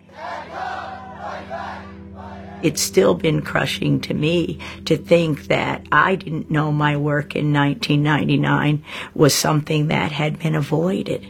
It's 2.63 2.81
still 2.81 3.15
been 3.15 3.43
crushing 3.43 4.01
to 4.03 4.15
me 4.15 4.59
to 4.85 4.97
think 4.97 5.47
that 5.47 5.87
I 5.91 6.15
didn't 6.15 6.51
know 6.51 6.71
my 6.71 6.97
work 6.97 7.35
in 7.35 7.53
1999 7.53 8.85
was 9.15 9.35
something 9.35 9.89
that 9.89 10.13
had 10.13 10.39
been 10.39 10.55
avoided 10.55 11.27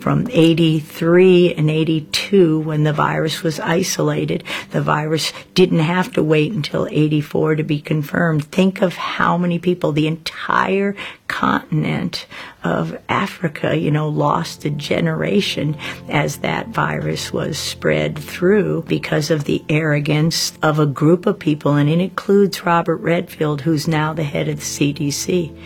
from 0.00 0.26
83 0.30 1.54
and 1.54 1.70
82 1.70 2.60
when 2.60 2.84
the 2.84 2.92
virus 2.92 3.42
was 3.42 3.60
isolated. 3.60 4.44
The 4.70 4.80
virus 4.80 5.32
didn't 5.54 5.80
have 5.80 6.12
to 6.14 6.22
wait 6.22 6.52
until 6.52 6.88
84 6.90 7.56
to 7.56 7.62
be 7.62 7.80
confirmed. 7.80 8.44
Think 8.44 8.82
of 8.82 8.94
how 8.94 9.36
many 9.36 9.58
people, 9.58 9.92
the 9.92 10.06
entire 10.06 10.96
continent 11.28 12.26
of 12.64 12.98
Africa, 13.08 13.76
you 13.76 13.90
know, 13.90 14.08
lost 14.08 14.64
a 14.64 14.70
generation 14.70 15.76
as 16.08 16.38
that 16.38 16.68
virus 16.68 17.32
was 17.32 17.56
spread 17.58 18.18
through 18.18 18.82
because 18.82 19.30
of 19.30 19.44
the 19.44 19.64
arrogance 19.68 20.52
of 20.62 20.78
a 20.78 20.86
group 20.86 21.26
of 21.26 21.38
people, 21.38 21.74
and 21.74 21.88
it 21.88 22.00
includes 22.00 22.66
Robert 22.66 22.96
Redfield, 22.96 23.62
who's 23.62 23.88
now 23.88 24.12
the 24.12 24.24
head 24.24 24.48
of 24.48 24.56
the 24.56 24.62
CDC. 24.62 25.56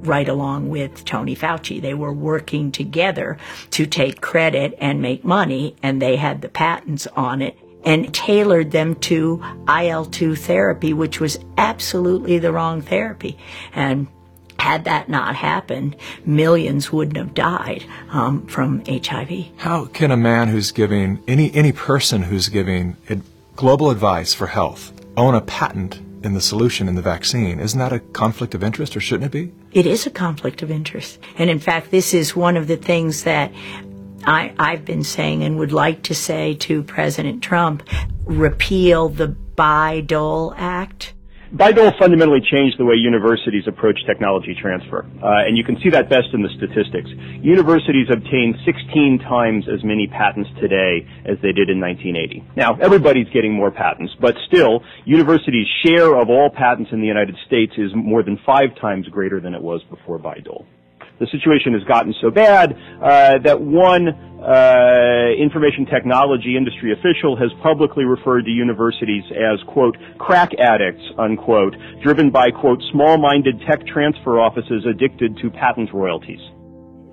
Right 0.00 0.28
along 0.28 0.68
with 0.68 1.04
Tony 1.04 1.36
Fauci. 1.36 1.80
They 1.80 1.94
were 1.94 2.12
working 2.12 2.72
together 2.72 3.38
to 3.70 3.86
take 3.86 4.20
credit 4.20 4.74
and 4.78 5.02
make 5.02 5.24
money, 5.24 5.76
and 5.82 6.00
they 6.00 6.16
had 6.16 6.42
the 6.42 6.48
patents 6.48 7.06
on 7.08 7.42
it 7.42 7.56
and 7.84 8.12
tailored 8.12 8.72
them 8.72 8.94
to 8.94 9.40
IL-2 9.66 10.38
therapy, 10.38 10.92
which 10.92 11.20
was 11.20 11.38
absolutely 11.56 12.38
the 12.38 12.52
wrong 12.52 12.82
therapy. 12.82 13.38
And 13.72 14.06
had 14.58 14.84
that 14.84 15.08
not 15.08 15.34
happened, 15.34 15.96
millions 16.26 16.92
wouldn't 16.92 17.16
have 17.16 17.32
died 17.32 17.84
um, 18.10 18.46
from 18.46 18.84
HIV. 18.84 19.46
How 19.56 19.86
can 19.86 20.10
a 20.10 20.16
man 20.16 20.48
who's 20.48 20.70
giving 20.70 21.22
any 21.26 21.52
any 21.54 21.72
person 21.72 22.22
who's 22.22 22.48
giving 22.48 22.96
global 23.56 23.90
advice 23.90 24.34
for 24.34 24.46
health 24.46 24.92
own 25.16 25.34
a 25.34 25.40
patent 25.40 26.00
in 26.22 26.34
the 26.34 26.40
solution 26.40 26.88
in 26.88 26.94
the 26.94 27.02
vaccine? 27.02 27.60
Isn't 27.60 27.78
that 27.78 27.92
a 27.92 28.00
conflict 28.00 28.54
of 28.54 28.62
interest, 28.62 28.96
or 28.96 29.00
shouldn't 29.00 29.32
it 29.32 29.32
be? 29.32 29.52
It 29.72 29.86
is 29.86 30.06
a 30.06 30.10
conflict 30.10 30.62
of 30.62 30.70
interest, 30.70 31.18
and 31.38 31.50
in 31.50 31.58
fact, 31.58 31.90
this 31.90 32.14
is 32.14 32.36
one 32.36 32.56
of 32.56 32.66
the 32.66 32.76
things 32.76 33.24
that 33.24 33.52
I, 34.24 34.52
I've 34.58 34.84
been 34.84 35.04
saying 35.04 35.42
and 35.44 35.58
would 35.58 35.72
like 35.72 36.02
to 36.04 36.14
say 36.14 36.54
to 36.54 36.82
President 36.82 37.42
Trump: 37.42 37.82
repeal 38.24 39.08
the 39.08 39.28
Bayh-Dole 39.56 40.54
Act 40.56 41.14
Bayh-Dole 41.50 41.90
fundamentally 41.98 42.38
changed 42.40 42.78
the 42.78 42.84
way 42.84 42.94
universities 42.94 43.64
approach 43.66 43.98
technology 44.06 44.54
transfer, 44.54 45.04
uh, 45.20 45.42
and 45.46 45.58
you 45.58 45.64
can 45.64 45.76
see 45.82 45.90
that 45.90 46.08
best 46.08 46.28
in 46.32 46.42
the 46.42 46.48
statistics. 46.54 47.10
Universities 47.42 48.06
obtain 48.08 48.54
16 48.64 49.18
times 49.18 49.64
as 49.66 49.82
many 49.82 50.06
patents 50.06 50.48
today 50.60 51.04
as 51.26 51.38
they 51.42 51.50
did 51.50 51.68
in 51.68 51.80
1980. 51.80 52.44
Now, 52.54 52.78
everybody's 52.80 53.26
getting 53.34 53.52
more 53.52 53.72
patents, 53.72 54.14
but 54.20 54.36
still, 54.46 54.84
universities' 55.04 55.66
share 55.84 56.14
of 56.14 56.30
all 56.30 56.50
patents 56.54 56.92
in 56.92 57.00
the 57.00 57.08
United 57.08 57.34
States 57.48 57.72
is 57.76 57.90
more 57.96 58.22
than 58.22 58.38
five 58.46 58.70
times 58.80 59.08
greater 59.08 59.40
than 59.40 59.52
it 59.52 59.60
was 59.60 59.82
before 59.90 60.20
Bayh-Dole 60.20 60.64
the 61.20 61.26
situation 61.30 61.74
has 61.74 61.84
gotten 61.84 62.14
so 62.20 62.30
bad 62.30 62.72
uh, 63.00 63.38
that 63.38 63.60
one 63.60 64.08
uh, 64.08 65.28
information 65.38 65.84
technology 65.84 66.56
industry 66.56 66.92
official 66.92 67.36
has 67.36 67.50
publicly 67.62 68.04
referred 68.04 68.42
to 68.46 68.50
universities 68.50 69.22
as 69.30 69.62
quote 69.68 69.96
crack 70.18 70.50
addicts 70.58 71.04
unquote, 71.18 71.76
driven 72.02 72.30
by 72.30 72.50
quote 72.50 72.82
small-minded 72.90 73.60
tech 73.68 73.86
transfer 73.86 74.40
offices 74.40 74.84
addicted 74.88 75.36
to 75.36 75.50
patent 75.50 75.92
royalties. 75.92 76.40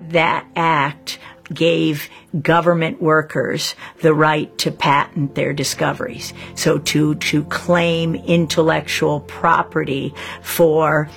That 0.08 0.48
act 0.56 1.18
gave 1.52 2.08
government 2.40 3.00
workers 3.00 3.74
the 4.00 4.14
right 4.14 4.56
to 4.58 4.70
patent 4.70 5.34
their 5.34 5.52
discoveries. 5.52 6.32
So 6.54 6.78
to, 6.78 7.14
to 7.14 7.44
claim 7.44 8.14
intellectual 8.14 9.20
property 9.20 10.14
for 10.42 11.08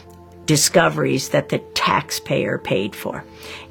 discoveries 0.51 1.29
that 1.29 1.47
the 1.47 1.59
taxpayer 1.75 2.57
paid 2.57 2.93
for. 2.93 3.23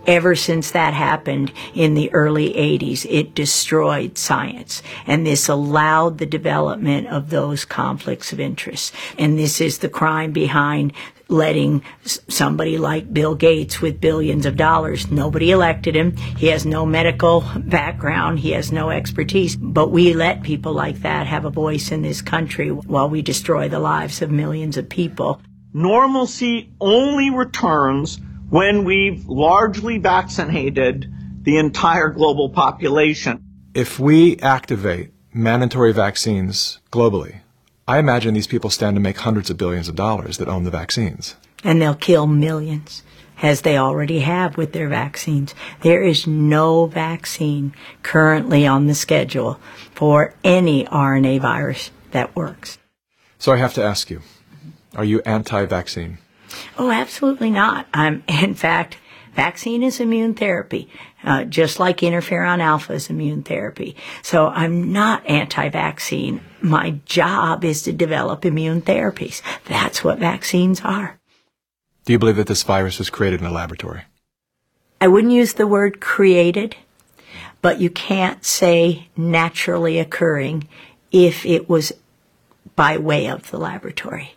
Ever 0.07 0.35
since 0.35 0.71
that 0.71 0.95
happened 0.95 1.53
in 1.75 1.93
the 1.93 2.11
early 2.15 2.55
80s, 2.55 3.05
it 3.05 3.35
destroyed 3.35 4.17
science. 4.17 4.83
And 5.07 5.27
this 5.27 5.47
allowed 5.47 6.17
the 6.17 6.25
development 6.25 7.09
of 7.09 7.29
those 7.29 7.67
conflicts 7.67 8.33
of 8.33 8.41
interest. 8.41 8.95
And 9.19 9.39
this 9.39 9.61
is 9.61 9.77
the 9.77 9.91
crime 9.91 10.33
behind 10.33 10.95
letting 11.29 11.83
somebody 12.29 12.79
like 12.79 13.13
Bill 13.13 13.35
Gates 13.35 13.83
with 13.83 14.01
billions 14.01 14.47
of 14.47 14.57
dollars, 14.57 15.11
nobody 15.11 15.51
elected 15.51 15.95
him. 15.95 16.17
He 16.17 16.47
has 16.47 16.65
no 16.65 16.87
medical 16.87 17.45
background. 17.59 18.39
He 18.39 18.53
has 18.53 18.73
no 18.73 18.89
expertise. 18.89 19.55
But 19.55 19.91
we 19.91 20.15
let 20.15 20.43
people 20.43 20.73
like 20.73 21.03
that 21.03 21.27
have 21.27 21.45
a 21.45 21.51
voice 21.51 21.93
in 21.93 22.01
this 22.01 22.23
country 22.23 22.71
while 22.71 23.11
we 23.11 23.21
destroy 23.21 23.69
the 23.69 23.79
lives 23.79 24.23
of 24.23 24.31
millions 24.31 24.79
of 24.79 24.89
people. 24.89 25.43
Normalcy 25.73 26.73
only 26.81 27.31
returns 27.31 28.19
when 28.49 28.85
we've 28.85 29.27
largely 29.27 29.99
vaccinated 29.99 31.13
the 31.43 31.59
entire 31.59 32.09
global 32.09 32.51
population. 32.51 33.43
If 33.75 34.01
we 34.01 34.37
activate 34.39 35.13
mandatory 35.33 35.93
vaccines 35.93 36.81
globally, 36.91 37.41
I 37.87 37.99
imagine 37.99 38.35
these 38.35 38.49
people 38.49 38.71
stand 38.71 38.97
to 38.97 39.01
make 39.01 39.19
hundreds 39.19 39.49
of 39.49 39.59
billions 39.59 39.89
of 39.89 39.95
dollars 39.95 40.39
that 40.39 40.49
own 40.49 40.65
the 40.65 40.71
vaccines. 40.71 41.37
And 41.63 41.81
they'll 41.81 41.95
kill 41.95 42.27
millions, 42.27 43.05
as 43.41 43.63
they 43.63 43.79
already 43.79 44.21
have 44.21 44.57
with 44.57 44.73
their 44.73 44.89
vaccines. 44.89 45.55
There 45.83 46.03
is 46.03 46.27
no 46.27 46.87
vaccine 46.87 47.75
currently 48.03 48.67
on 48.67 48.87
the 48.87 48.95
schedule 48.95 49.61
for 49.95 50.35
any 50.43 50.85
RNA 50.87 51.41
virus 51.43 51.93
that 52.11 52.35
works. 52.35 52.79
So 53.39 53.53
I 53.53 53.57
have 53.57 53.75
to 53.75 53.85
ask 53.85 54.11
you, 54.11 54.21
are 54.97 55.05
you 55.05 55.21
anti-vaccine? 55.25 56.19
Oh, 56.79 56.91
absolutely 56.91 57.51
not. 57.51 57.87
I'm, 57.95 58.25
in 58.27 58.55
fact, 58.55 58.97
vaccine 59.35 59.83
is 59.83 60.01
immune 60.01 60.35
therapy, 60.35 60.89
uh, 61.23 61.45
just 61.45 61.79
like 61.79 61.99
interferon 61.99 62.61
alpha 62.61 62.95
is 62.95 63.09
immune 63.11 63.43
therapy. 63.43 63.97
So 64.23 64.49
I'm 64.49 64.93
not 64.93 65.25
anti-vaccine. 65.27 66.41
My 66.61 66.99
job 67.05 67.65
is 67.65 67.83
to 67.83 67.93
develop 67.93 68.45
immune 68.45 68.83
therapies. 68.83 69.43
That's 69.67 70.03
what 70.03 70.19
vaccines 70.19 70.81
are. 70.81 71.19
Do 72.05 72.13
you 72.13 72.19
believe 72.19 72.37
that 72.37 72.49
this 72.49 72.63
virus 72.63 72.99
was 72.99 73.11
created 73.11 73.41
in 73.41 73.47
a 73.47 73.53
laboratory? 73.53 74.03
I 75.01 75.09
wouldn't 75.09 75.33
use 75.33 75.55
the 75.55 75.67
word 75.67 76.01
created, 76.01 76.77
but 77.63 77.81
you 77.81 77.91
can't 77.91 78.45
say 78.45 79.09
naturally 79.17 79.99
occurring 79.99 80.67
if 81.13 81.47
it 81.47 81.69
was 81.69 81.93
by 82.75 82.99
way 82.99 83.29
of 83.29 83.51
the 83.51 83.59
laboratory. 83.59 84.35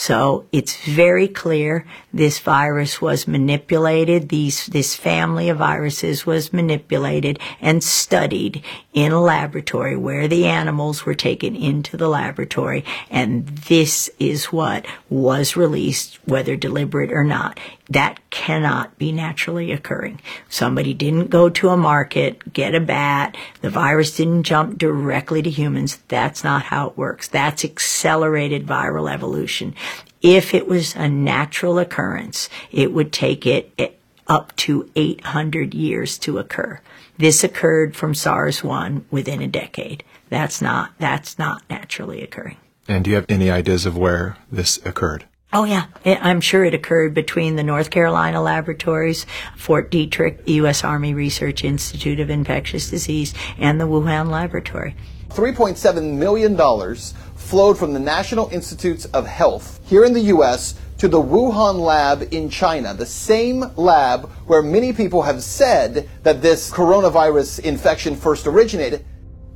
So 0.00 0.46
it's 0.52 0.76
very 0.76 1.26
clear 1.26 1.84
this 2.14 2.38
virus 2.38 3.02
was 3.02 3.26
manipulated. 3.26 4.28
These, 4.28 4.66
this 4.66 4.94
family 4.94 5.48
of 5.48 5.58
viruses 5.58 6.24
was 6.24 6.52
manipulated 6.52 7.40
and 7.60 7.82
studied 7.82 8.62
in 8.94 9.10
a 9.10 9.20
laboratory 9.20 9.96
where 9.96 10.28
the 10.28 10.46
animals 10.46 11.04
were 11.04 11.16
taken 11.16 11.56
into 11.56 11.96
the 11.96 12.08
laboratory. 12.08 12.84
And 13.10 13.48
this 13.48 14.08
is 14.20 14.46
what 14.46 14.86
was 15.10 15.56
released, 15.56 16.20
whether 16.24 16.54
deliberate 16.54 17.10
or 17.10 17.24
not. 17.24 17.58
That 17.90 18.20
cannot 18.30 18.98
be 18.98 19.12
naturally 19.12 19.72
occurring. 19.72 20.20
Somebody 20.48 20.92
didn't 20.94 21.30
go 21.30 21.48
to 21.48 21.70
a 21.70 21.76
market, 21.76 22.52
get 22.52 22.74
a 22.74 22.80
bat. 22.80 23.36
The 23.62 23.70
virus 23.70 24.16
didn't 24.16 24.42
jump 24.42 24.78
directly 24.78 25.42
to 25.42 25.50
humans. 25.50 25.98
That's 26.08 26.44
not 26.44 26.64
how 26.64 26.88
it 26.88 26.98
works. 26.98 27.28
That's 27.28 27.64
accelerated 27.64 28.66
viral 28.66 29.10
evolution. 29.10 29.74
If 30.22 30.54
it 30.54 30.66
was 30.66 30.96
a 30.96 31.08
natural 31.08 31.78
occurrence, 31.78 32.48
it 32.72 32.92
would 32.92 33.12
take 33.12 33.46
it 33.46 33.72
eh, 33.78 33.90
up 34.26 34.54
to 34.56 34.90
800 34.96 35.74
years 35.74 36.18
to 36.18 36.38
occur. 36.38 36.80
This 37.16 37.42
occurred 37.42 37.96
from 37.96 38.14
SARS-1 38.14 39.04
within 39.10 39.40
a 39.40 39.48
decade. 39.48 40.04
That's 40.28 40.60
not, 40.60 40.92
that's 40.98 41.38
not 41.38 41.62
naturally 41.70 42.22
occurring. 42.22 42.56
And 42.88 43.04
do 43.04 43.10
you 43.10 43.16
have 43.16 43.26
any 43.28 43.50
ideas 43.50 43.86
of 43.86 43.96
where 43.96 44.36
this 44.50 44.78
occurred? 44.84 45.24
Oh 45.50 45.64
yeah, 45.64 45.86
eh, 46.04 46.18
I'm 46.20 46.42
sure 46.42 46.64
it 46.64 46.74
occurred 46.74 47.14
between 47.14 47.56
the 47.56 47.62
North 47.62 47.88
Carolina 47.88 48.42
laboratories, 48.42 49.24
Fort 49.56 49.90
Detrick, 49.90 50.46
U.S. 50.46 50.84
Army 50.84 51.14
Research 51.14 51.64
Institute 51.64 52.20
of 52.20 52.28
Infectious 52.28 52.90
Disease, 52.90 53.32
and 53.58 53.80
the 53.80 53.86
Wuhan 53.86 54.30
laboratory. 54.30 54.94
$3.7 55.30 56.16
million 56.16 56.56
flowed 57.48 57.78
from 57.78 57.94
the 57.94 57.98
National 57.98 58.46
Institutes 58.50 59.06
of 59.06 59.26
Health 59.26 59.80
here 59.86 60.04
in 60.04 60.12
the 60.12 60.28
U.S. 60.36 60.74
to 60.98 61.08
the 61.08 61.16
Wuhan 61.16 61.76
lab 61.80 62.28
in 62.30 62.50
China, 62.50 62.92
the 62.92 63.06
same 63.06 63.64
lab 63.74 64.28
where 64.46 64.60
many 64.60 64.92
people 64.92 65.22
have 65.22 65.42
said 65.42 66.10
that 66.24 66.42
this 66.42 66.70
coronavirus 66.70 67.60
infection 67.60 68.16
first 68.16 68.46
originated. 68.46 69.02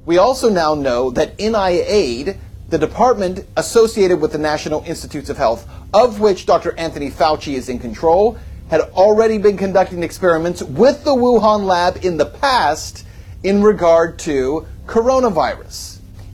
We 0.06 0.16
also 0.16 0.48
now 0.48 0.74
know 0.74 1.10
that 1.10 1.36
NIAID, 1.36 2.38
the 2.70 2.78
department 2.78 3.44
associated 3.58 4.22
with 4.22 4.32
the 4.32 4.38
National 4.38 4.82
Institutes 4.84 5.28
of 5.28 5.36
Health, 5.36 5.68
of 5.92 6.18
which 6.18 6.46
Dr. 6.46 6.74
Anthony 6.78 7.10
Fauci 7.10 7.56
is 7.56 7.68
in 7.68 7.78
control, 7.78 8.38
had 8.70 8.80
already 8.80 9.36
been 9.36 9.58
conducting 9.58 10.02
experiments 10.02 10.62
with 10.62 11.04
the 11.04 11.14
Wuhan 11.14 11.66
lab 11.66 12.02
in 12.02 12.16
the 12.16 12.24
past 12.24 13.04
in 13.44 13.62
regard 13.62 14.18
to 14.20 14.66
coronavirus. 14.86 15.91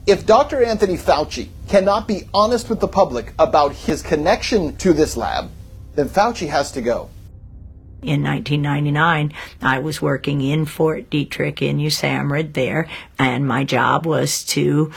If 0.08 0.24
Dr. 0.24 0.64
Anthony 0.64 0.96
Fauci 0.96 1.50
cannot 1.68 2.08
be 2.08 2.22
honest 2.32 2.70
with 2.70 2.80
the 2.80 2.88
public 2.88 3.34
about 3.38 3.74
his 3.74 4.00
connection 4.00 4.74
to 4.78 4.94
this 4.94 5.18
lab, 5.18 5.50
then 5.96 6.08
Fauci 6.08 6.48
has 6.48 6.72
to 6.72 6.80
go. 6.80 7.10
In 8.00 8.22
1999, 8.22 9.34
I 9.60 9.78
was 9.80 10.00
working 10.00 10.40
in 10.40 10.64
Fort 10.64 11.10
Detrick 11.10 11.60
in 11.60 11.76
USAMRIID 11.76 12.54
there, 12.54 12.88
and 13.18 13.46
my 13.46 13.64
job 13.64 14.06
was 14.06 14.44
to 14.44 14.90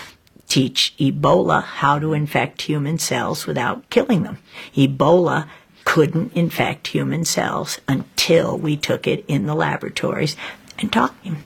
teach 0.48 0.96
Ebola 0.98 1.62
how 1.62 2.00
to 2.00 2.14
infect 2.14 2.62
human 2.62 2.98
cells 2.98 3.46
without 3.46 3.90
killing 3.90 4.24
them. 4.24 4.38
Ebola 4.76 5.50
couldn't 5.84 6.32
infect 6.38 6.88
human 6.88 7.26
cells 7.26 7.82
until 7.86 8.58
we 8.58 8.78
took 8.78 9.08
it 9.08 9.26
in 9.28 9.46
the 9.46 9.56
laboratories 9.56 10.38
and 10.80 10.90
taught 10.90 11.14
him. 11.22 11.46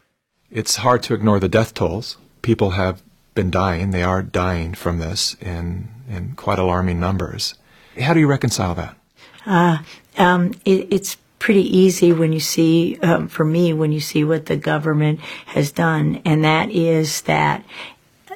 It's 0.51 0.75
hard 0.75 1.01
to 1.01 1.15
ignore 1.15 1.39
the 1.39 1.49
death 1.49 1.73
tolls. 1.73 2.17
People 2.43 2.71
have 2.71 3.01
been 3.35 3.51
dying. 3.51 3.91
They 3.91 4.03
are 4.03 4.23
dying 4.23 4.73
from 4.73 4.97
this 4.97 5.35
in, 5.41 5.89
in 6.09 6.33
quite 6.35 6.57
alarming 6.57 6.99
numbers. 6.99 7.53
How 8.01 8.13
do 8.13 8.19
you 8.19 8.27
reconcile 8.27 8.73
that? 8.75 8.95
Uh, 9.45 9.77
um, 10.17 10.53
it, 10.65 10.87
it's 10.89 11.17
pretty 11.37 11.77
easy 11.77 12.11
when 12.11 12.33
you 12.33 12.39
see, 12.39 12.97
um, 13.03 13.27
for 13.27 13.45
me, 13.45 13.73
when 13.73 13.91
you 13.91 13.99
see 13.99 14.23
what 14.23 14.47
the 14.47 14.57
government 14.57 15.19
has 15.47 15.71
done, 15.71 16.21
and 16.25 16.43
that 16.43 16.71
is 16.71 17.21
that 17.21 17.63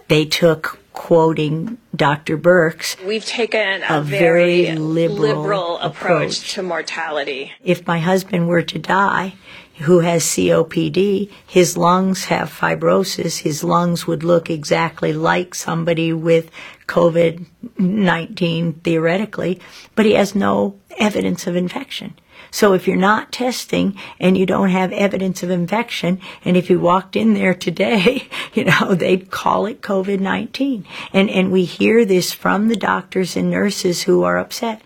they 0.07 0.25
took 0.25 0.79
quoting 0.93 1.77
Dr. 1.95 2.37
Birx. 2.37 3.03
We've 3.05 3.25
taken 3.25 3.81
a, 3.83 3.99
A 3.99 4.01
very, 4.01 4.65
very 4.65 4.77
liberal 4.77 5.19
liberal 5.19 5.77
approach 5.79 6.39
approach. 6.39 6.53
to 6.53 6.63
mortality. 6.63 7.53
If 7.63 7.87
my 7.87 7.99
husband 7.99 8.47
were 8.47 8.61
to 8.63 8.77
die, 8.79 9.33
who 9.79 9.99
has 9.99 10.23
COPD, 10.23 11.31
his 11.47 11.77
lungs 11.77 12.25
have 12.25 12.51
fibrosis, 12.51 13.39
his 13.39 13.63
lungs 13.63 14.05
would 14.05 14.23
look 14.23 14.49
exactly 14.49 15.13
like 15.13 15.55
somebody 15.55 16.11
with 16.11 16.51
COVID 16.87 17.45
19 17.77 18.73
theoretically, 18.73 19.59
but 19.95 20.05
he 20.05 20.13
has 20.13 20.35
no 20.35 20.77
evidence 20.97 21.47
of 21.47 21.55
infection. 21.55 22.13
So 22.51 22.73
if 22.73 22.87
you're 22.87 22.97
not 22.97 23.31
testing 23.31 23.97
and 24.19 24.37
you 24.37 24.45
don't 24.45 24.69
have 24.69 24.91
evidence 24.91 25.43
of 25.43 25.49
infection, 25.49 26.19
and 26.43 26.57
if 26.57 26.69
you 26.69 26.79
walked 26.79 27.15
in 27.15 27.33
there 27.33 27.53
today, 27.53 28.27
you 28.53 28.65
know, 28.65 28.95
they'd 28.95 29.31
call 29.31 29.65
it 29.65 29.81
COVID-19. 29.81 30.85
And, 31.13 31.29
and 31.29 31.51
we 31.51 31.65
hear 31.65 32.05
this 32.05 32.33
from 32.33 32.67
the 32.67 32.75
doctors 32.75 33.37
and 33.37 33.51
nurses 33.51 34.03
who 34.03 34.23
are 34.23 34.37
upset. 34.37 34.81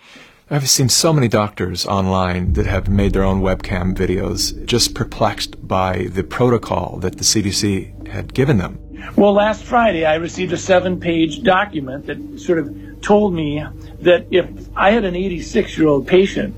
I've 0.50 0.70
seen 0.70 0.90
so 0.90 1.14
many 1.14 1.30
doctors 1.30 1.86
online 1.86 2.52
that 2.54 2.66
have 2.66 2.90
made 2.90 3.14
their 3.14 3.24
own 3.24 3.42
webcam 3.42 3.96
videos, 3.96 4.66
just 4.66 4.94
perplexed 4.94 5.66
by 5.66 6.10
the 6.12 6.24
protocol 6.24 6.98
that 6.98 7.18
the 7.18 7.24
CDC 7.24 8.10
had 8.10 8.34
given 8.34 8.58
them. 8.58 8.78
Well, 9.16 9.32
last 9.32 9.64
Friday 9.64 10.06
I 10.06 10.16
received 10.16 10.52
a 10.52 10.58
seven 10.58 11.00
page 11.00 11.44
document 11.44 12.08
that 12.08 12.40
sort 12.42 12.60
of 12.60 13.02
told 13.02 13.34
me 13.34 13.64
that 14.02 14.28
if 14.32 14.46
I 14.76 14.92
had 14.92 15.06
an 15.06 15.16
86 15.16 15.78
year 15.78 15.88
old 15.88 16.08
patient 16.08 16.54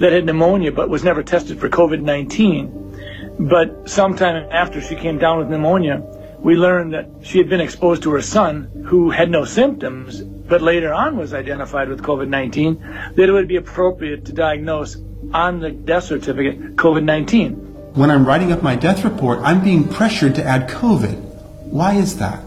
that 0.00 0.10
had 0.10 0.26
pneumonia 0.26 0.72
but 0.72 0.88
was 0.88 1.04
never 1.04 1.22
tested 1.22 1.60
for 1.60 1.68
COVID 1.68 2.02
19, 2.02 3.36
but 3.38 3.88
sometime 3.88 4.48
after 4.50 4.80
she 4.80 4.96
came 4.96 5.18
down 5.18 5.38
with 5.38 5.48
pneumonia, 5.48 6.02
we 6.40 6.56
learned 6.56 6.92
that 6.94 7.08
she 7.22 7.38
had 7.38 7.48
been 7.48 7.60
exposed 7.60 8.02
to 8.02 8.10
her 8.10 8.22
son 8.22 8.84
who 8.86 9.10
had 9.10 9.30
no 9.30 9.44
symptoms 9.44 10.24
but 10.46 10.62
later 10.62 10.92
on 10.92 11.16
was 11.16 11.32
identified 11.32 11.88
with 11.88 12.02
COVID 12.02 12.28
19, 12.28 12.78
that 13.16 13.28
it 13.28 13.32
would 13.32 13.48
be 13.48 13.56
appropriate 13.56 14.26
to 14.26 14.32
diagnose 14.32 14.96
on 15.32 15.60
the 15.60 15.70
death 15.70 16.04
certificate 16.04 16.76
COVID 16.76 17.04
19. 17.04 17.52
When 17.94 18.10
I'm 18.10 18.26
writing 18.26 18.52
up 18.52 18.62
my 18.62 18.76
death 18.76 19.04
report, 19.04 19.38
I'm 19.40 19.62
being 19.62 19.88
pressured 19.88 20.34
to 20.36 20.44
add 20.44 20.68
COVID. 20.68 21.16
Why 21.64 21.94
is 21.94 22.18
that? 22.18 22.40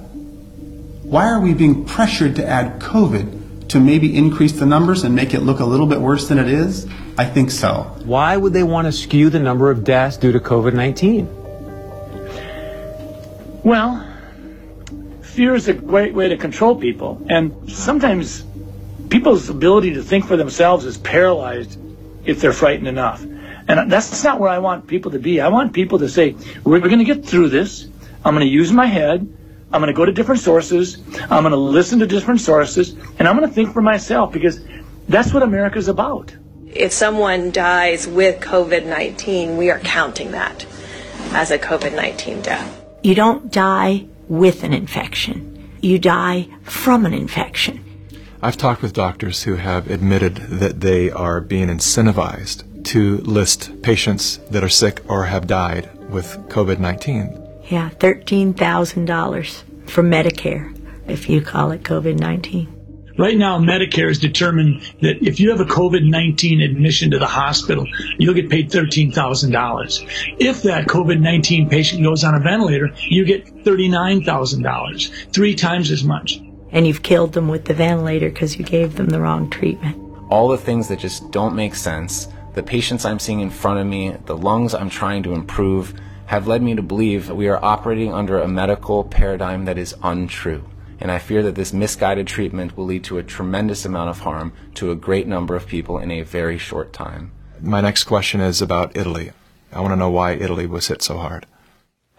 Why 1.03 1.29
are 1.29 1.39
we 1.39 1.53
being 1.53 1.86
pressured 1.86 2.36
to 2.36 2.45
add 2.45 2.79
COVID 2.81 3.69
to 3.69 3.79
maybe 3.79 4.15
increase 4.15 4.51
the 4.53 4.65
numbers 4.65 5.03
and 5.03 5.15
make 5.15 5.33
it 5.33 5.39
look 5.39 5.60
a 5.60 5.65
little 5.65 5.88
bit 5.88 6.01
worse 6.01 6.27
than 6.27 6.38
it 6.38 6.49
is? 6.49 6.86
I 7.17 7.25
think 7.25 7.49
so. 7.49 7.83
Why 8.03 8.38
would 8.38 8.53
they 8.53 8.63
want 8.63 8.86
to 8.86 8.91
skew 8.91 9.29
the 9.29 9.39
number 9.39 9.71
of 9.71 9.83
deaths 9.83 10.17
due 10.17 10.31
to 10.31 10.39
COVID 10.39 10.73
19? 10.73 11.27
Well, 13.63 14.07
fear 15.38 15.54
is 15.54 15.67
a 15.67 15.73
great 15.73 16.15
way 16.15 16.30
to 16.30 16.36
control 16.36 16.76
people. 16.76 17.23
And 17.30 17.71
sometimes 17.71 18.43
people's 19.10 19.47
ability 19.50 19.93
to 19.93 20.02
think 20.02 20.26
for 20.26 20.36
themselves 20.36 20.84
is 20.84 20.97
paralyzed 20.97 21.80
if 22.26 22.41
they're 22.41 22.52
frightened 22.52 22.88
enough. 22.88 23.21
And 23.21 23.91
that's 23.91 24.23
not 24.23 24.39
where 24.39 24.50
I 24.50 24.58
want 24.58 24.88
people 24.88 25.12
to 25.12 25.19
be. 25.19 25.39
I 25.39 25.50
want 25.50 25.73
people 25.73 26.00
to 26.00 26.10
say, 26.10 26.36
we're, 26.63 26.82
we're 26.82 26.89
going 26.89 27.06
to 27.06 27.13
get 27.13 27.23
through 27.23 27.50
this. 27.50 27.88
I'm 28.26 28.34
going 28.34 28.47
to 28.47 28.52
use 28.52 28.71
my 28.71 28.88
head. 28.88 29.32
I'm 29.71 29.80
going 29.80 29.93
to 29.93 29.95
go 29.95 30.06
to 30.06 30.12
different 30.12 30.41
sources. 30.41 30.97
I'm 31.30 31.43
going 31.43 31.52
to 31.52 31.56
listen 31.56 32.00
to 32.00 32.08
different 32.08 32.41
sources. 32.41 32.95
And 33.19 33.28
I'm 33.28 33.38
going 33.38 33.47
to 33.47 33.54
think 33.54 33.73
for 33.73 33.82
myself 33.84 34.34
because 34.34 34.60
that's 35.08 35.36
what 35.36 35.43
America's 35.43 35.88
about. 35.88 36.36
If 36.65 36.91
someone 36.93 37.52
dies 37.52 38.08
with 38.08 38.41
COVID 38.41 38.88
19, 38.88 39.56
we 39.58 39.69
are 39.69 39.80
counting 39.82 40.32
that 40.32 40.65
as 41.32 41.52
a 41.52 41.60
COVID 41.60 41.93
19 41.95 42.41
death. 42.41 42.84
You 43.04 43.13
don't 43.13 43.52
die 43.52 44.08
with 44.27 44.63
an 44.63 44.73
infection. 44.73 45.69
You 45.81 45.99
die 45.99 46.47
from 46.63 47.05
an 47.05 47.13
infection. 47.13 47.83
I've 48.41 48.57
talked 48.57 48.81
with 48.81 48.93
doctors 48.93 49.43
who 49.43 49.55
have 49.55 49.89
admitted 49.89 50.35
that 50.35 50.81
they 50.81 51.09
are 51.09 51.41
being 51.41 51.69
incentivized 51.69 52.83
to 52.85 53.17
list 53.17 53.81
patients 53.81 54.37
that 54.51 54.63
are 54.63 54.69
sick 54.69 55.01
or 55.09 55.25
have 55.25 55.47
died 55.47 55.89
with 56.09 56.37
COVID 56.49 56.79
19. 56.79 57.43
Yeah, 57.69 57.89
$13,000 57.89 59.89
from 59.89 60.09
Medicare, 60.09 60.73
if 61.07 61.29
you 61.29 61.41
call 61.41 61.71
it 61.71 61.83
COVID 61.83 62.19
19. 62.19 62.76
Right 63.17 63.36
now, 63.36 63.58
Medicare 63.58 64.10
has 64.10 64.19
determined 64.19 64.82
that 65.01 65.25
if 65.25 65.39
you 65.39 65.49
have 65.49 65.60
a 65.60 65.65
COVID 65.65 66.08
19 66.08 66.62
admission 66.62 67.10
to 67.12 67.19
the 67.19 67.25
hospital, 67.25 67.88
you'll 68.19 68.36
get 68.36 68.49
paid 68.49 68.69
$13,000. 68.69 70.36
If 70.39 70.62
that 70.63 70.86
COVID 70.86 71.19
19 71.19 71.67
patient 71.67 72.03
goes 72.03 72.23
on 72.23 72.36
a 72.36 72.39
ventilator, 72.39 72.91
you 72.99 73.25
get 73.25 73.63
$39,000, 73.63 75.34
three 75.34 75.56
times 75.56 75.89
as 75.89 76.03
much. 76.03 76.39
And 76.71 76.86
you've 76.86 77.01
killed 77.01 77.34
them 77.34 77.47
with 77.47 77.65
the 77.65 77.73
ventilator 77.73 78.30
because 78.30 78.58
you 78.58 78.63
gave 78.63 78.97
them 78.97 79.08
the 79.08 79.19
wrong 79.19 79.49
treatment. 79.49 79.95
All 80.30 80.49
the 80.49 80.58
things 80.58 80.88
that 80.89 80.99
just 80.99 81.32
don't 81.32 81.56
make 81.56 81.73
sense, 81.73 82.27
the 82.53 82.62
patients 82.62 83.03
I'm 83.03 83.19
seeing 83.19 83.39
in 83.39 83.49
front 83.49 83.80
of 83.80 83.88
me, 83.88 84.15
the 84.25 84.38
lungs 84.38 84.75
I'm 84.75 84.91
trying 84.91 85.23
to 85.23 85.34
improve, 85.34 85.99
have 86.27 86.45
led 86.45 86.62
me 86.62 86.75
to 86.75 86.84
believe 86.84 87.25
that 87.27 87.36
we 87.36 87.47
are 87.47 87.63
operating 87.63 88.13
under 88.13 88.39
a 88.39 88.47
medical 88.47 89.03
paradigm 89.03 89.65
that 89.65 89.80
is 89.80 89.95
untrue. 90.03 90.63
And 90.99 91.12
I 91.12 91.19
fear 91.19 91.43
that 91.43 91.55
this 91.55 91.73
misguided 91.73 92.27
treatment 92.27 92.75
will 92.75 92.86
lead 92.86 93.03
to 93.05 93.17
a 93.17 93.23
tremendous 93.23 93.86
amount 93.86 94.10
of 94.10 94.19
harm 94.19 94.53
to 94.75 94.91
a 94.91 94.95
great 94.95 95.27
number 95.27 95.55
of 95.55 95.67
people 95.67 95.99
in 95.99 96.12
a 96.12 96.23
very 96.23 96.57
short 96.57 96.93
time. 96.93 97.31
My 97.62 97.81
next 97.81 98.05
question 98.05 98.41
is 98.41 98.62
about 98.62 98.97
Italy. 98.97 99.31
I 99.71 99.81
want 99.81 99.91
to 99.91 99.97
know 99.97 100.10
why 100.10 100.33
Italy 100.33 100.65
was 100.65 100.88
hit 100.88 101.01
so 101.01 101.17
hard. 101.17 101.45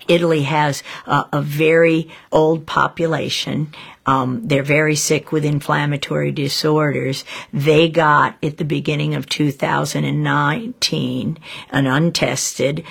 Italy 0.07 0.43
has 0.43 0.83
a, 1.07 1.25
a 1.33 1.43
very 1.43 2.09
old 2.31 2.67
population. 2.67 3.73
Um, 4.07 4.47
they're 4.47 4.63
very 4.63 4.95
sick 4.95 5.33
with 5.33 5.45
inflammatory 5.45 6.31
disorders. 6.31 7.25
They 7.53 7.89
got 7.89 8.37
at 8.43 8.59
the 8.59 8.65
beginning 8.65 9.15
of 9.15 9.29
2019 9.29 11.39
an 11.71 11.87
untested 11.87 12.85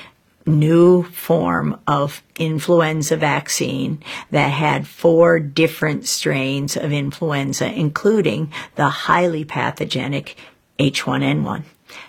new 0.47 1.03
form 1.03 1.79
of 1.85 2.23
influenza 2.37 3.17
vaccine 3.17 4.01
that 4.31 4.49
had 4.49 4.87
four 4.87 5.39
different 5.39 6.05
strains 6.07 6.75
of 6.77 6.91
influenza, 6.91 7.71
including 7.71 8.51
the 8.75 8.89
highly 8.89 9.43
pathogenic 9.43 10.35
H1N1. 10.79 11.63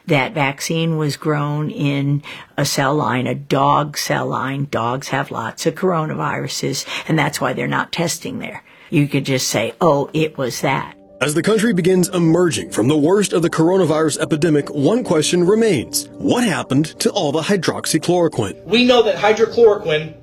That 0.07 0.33
vaccine 0.33 0.97
was 0.97 1.17
grown 1.17 1.71
in 1.71 2.23
a 2.57 2.65
cell 2.65 2.95
line, 2.95 3.27
a 3.27 3.35
dog 3.35 3.97
cell 3.97 4.27
line. 4.27 4.67
Dogs 4.71 5.09
have 5.09 5.31
lots 5.31 5.67
of 5.67 5.75
coronaviruses, 5.75 6.87
and 7.09 7.19
that's 7.19 7.41
why 7.41 7.53
they're 7.53 7.67
not 7.67 7.93
testing 7.93 8.39
there. 8.39 8.65
You 8.91 9.07
could 9.07 9.25
just 9.25 9.49
say, 9.49 9.75
oh, 9.81 10.11
it 10.13 10.37
was 10.39 10.63
that. 10.63 10.98
As 11.21 11.35
the 11.35 11.43
country 11.43 11.75
begins 11.75 12.09
emerging 12.11 12.71
from 12.71 12.87
the 12.87 12.97
worst 12.97 13.33
of 13.33 13.43
the 13.43 13.51
coronavirus 13.51 14.21
epidemic, 14.21 14.69
one 14.71 15.03
question 15.03 15.43
remains. 15.43 16.07
What 16.11 16.45
happened 16.45 16.87
to 17.01 17.11
all 17.11 17.33
the 17.33 17.41
hydroxychloroquine? 17.41 18.65
We 18.65 18.85
know 18.85 19.03
that 19.03 19.17
hydrochloroquine 19.17 20.15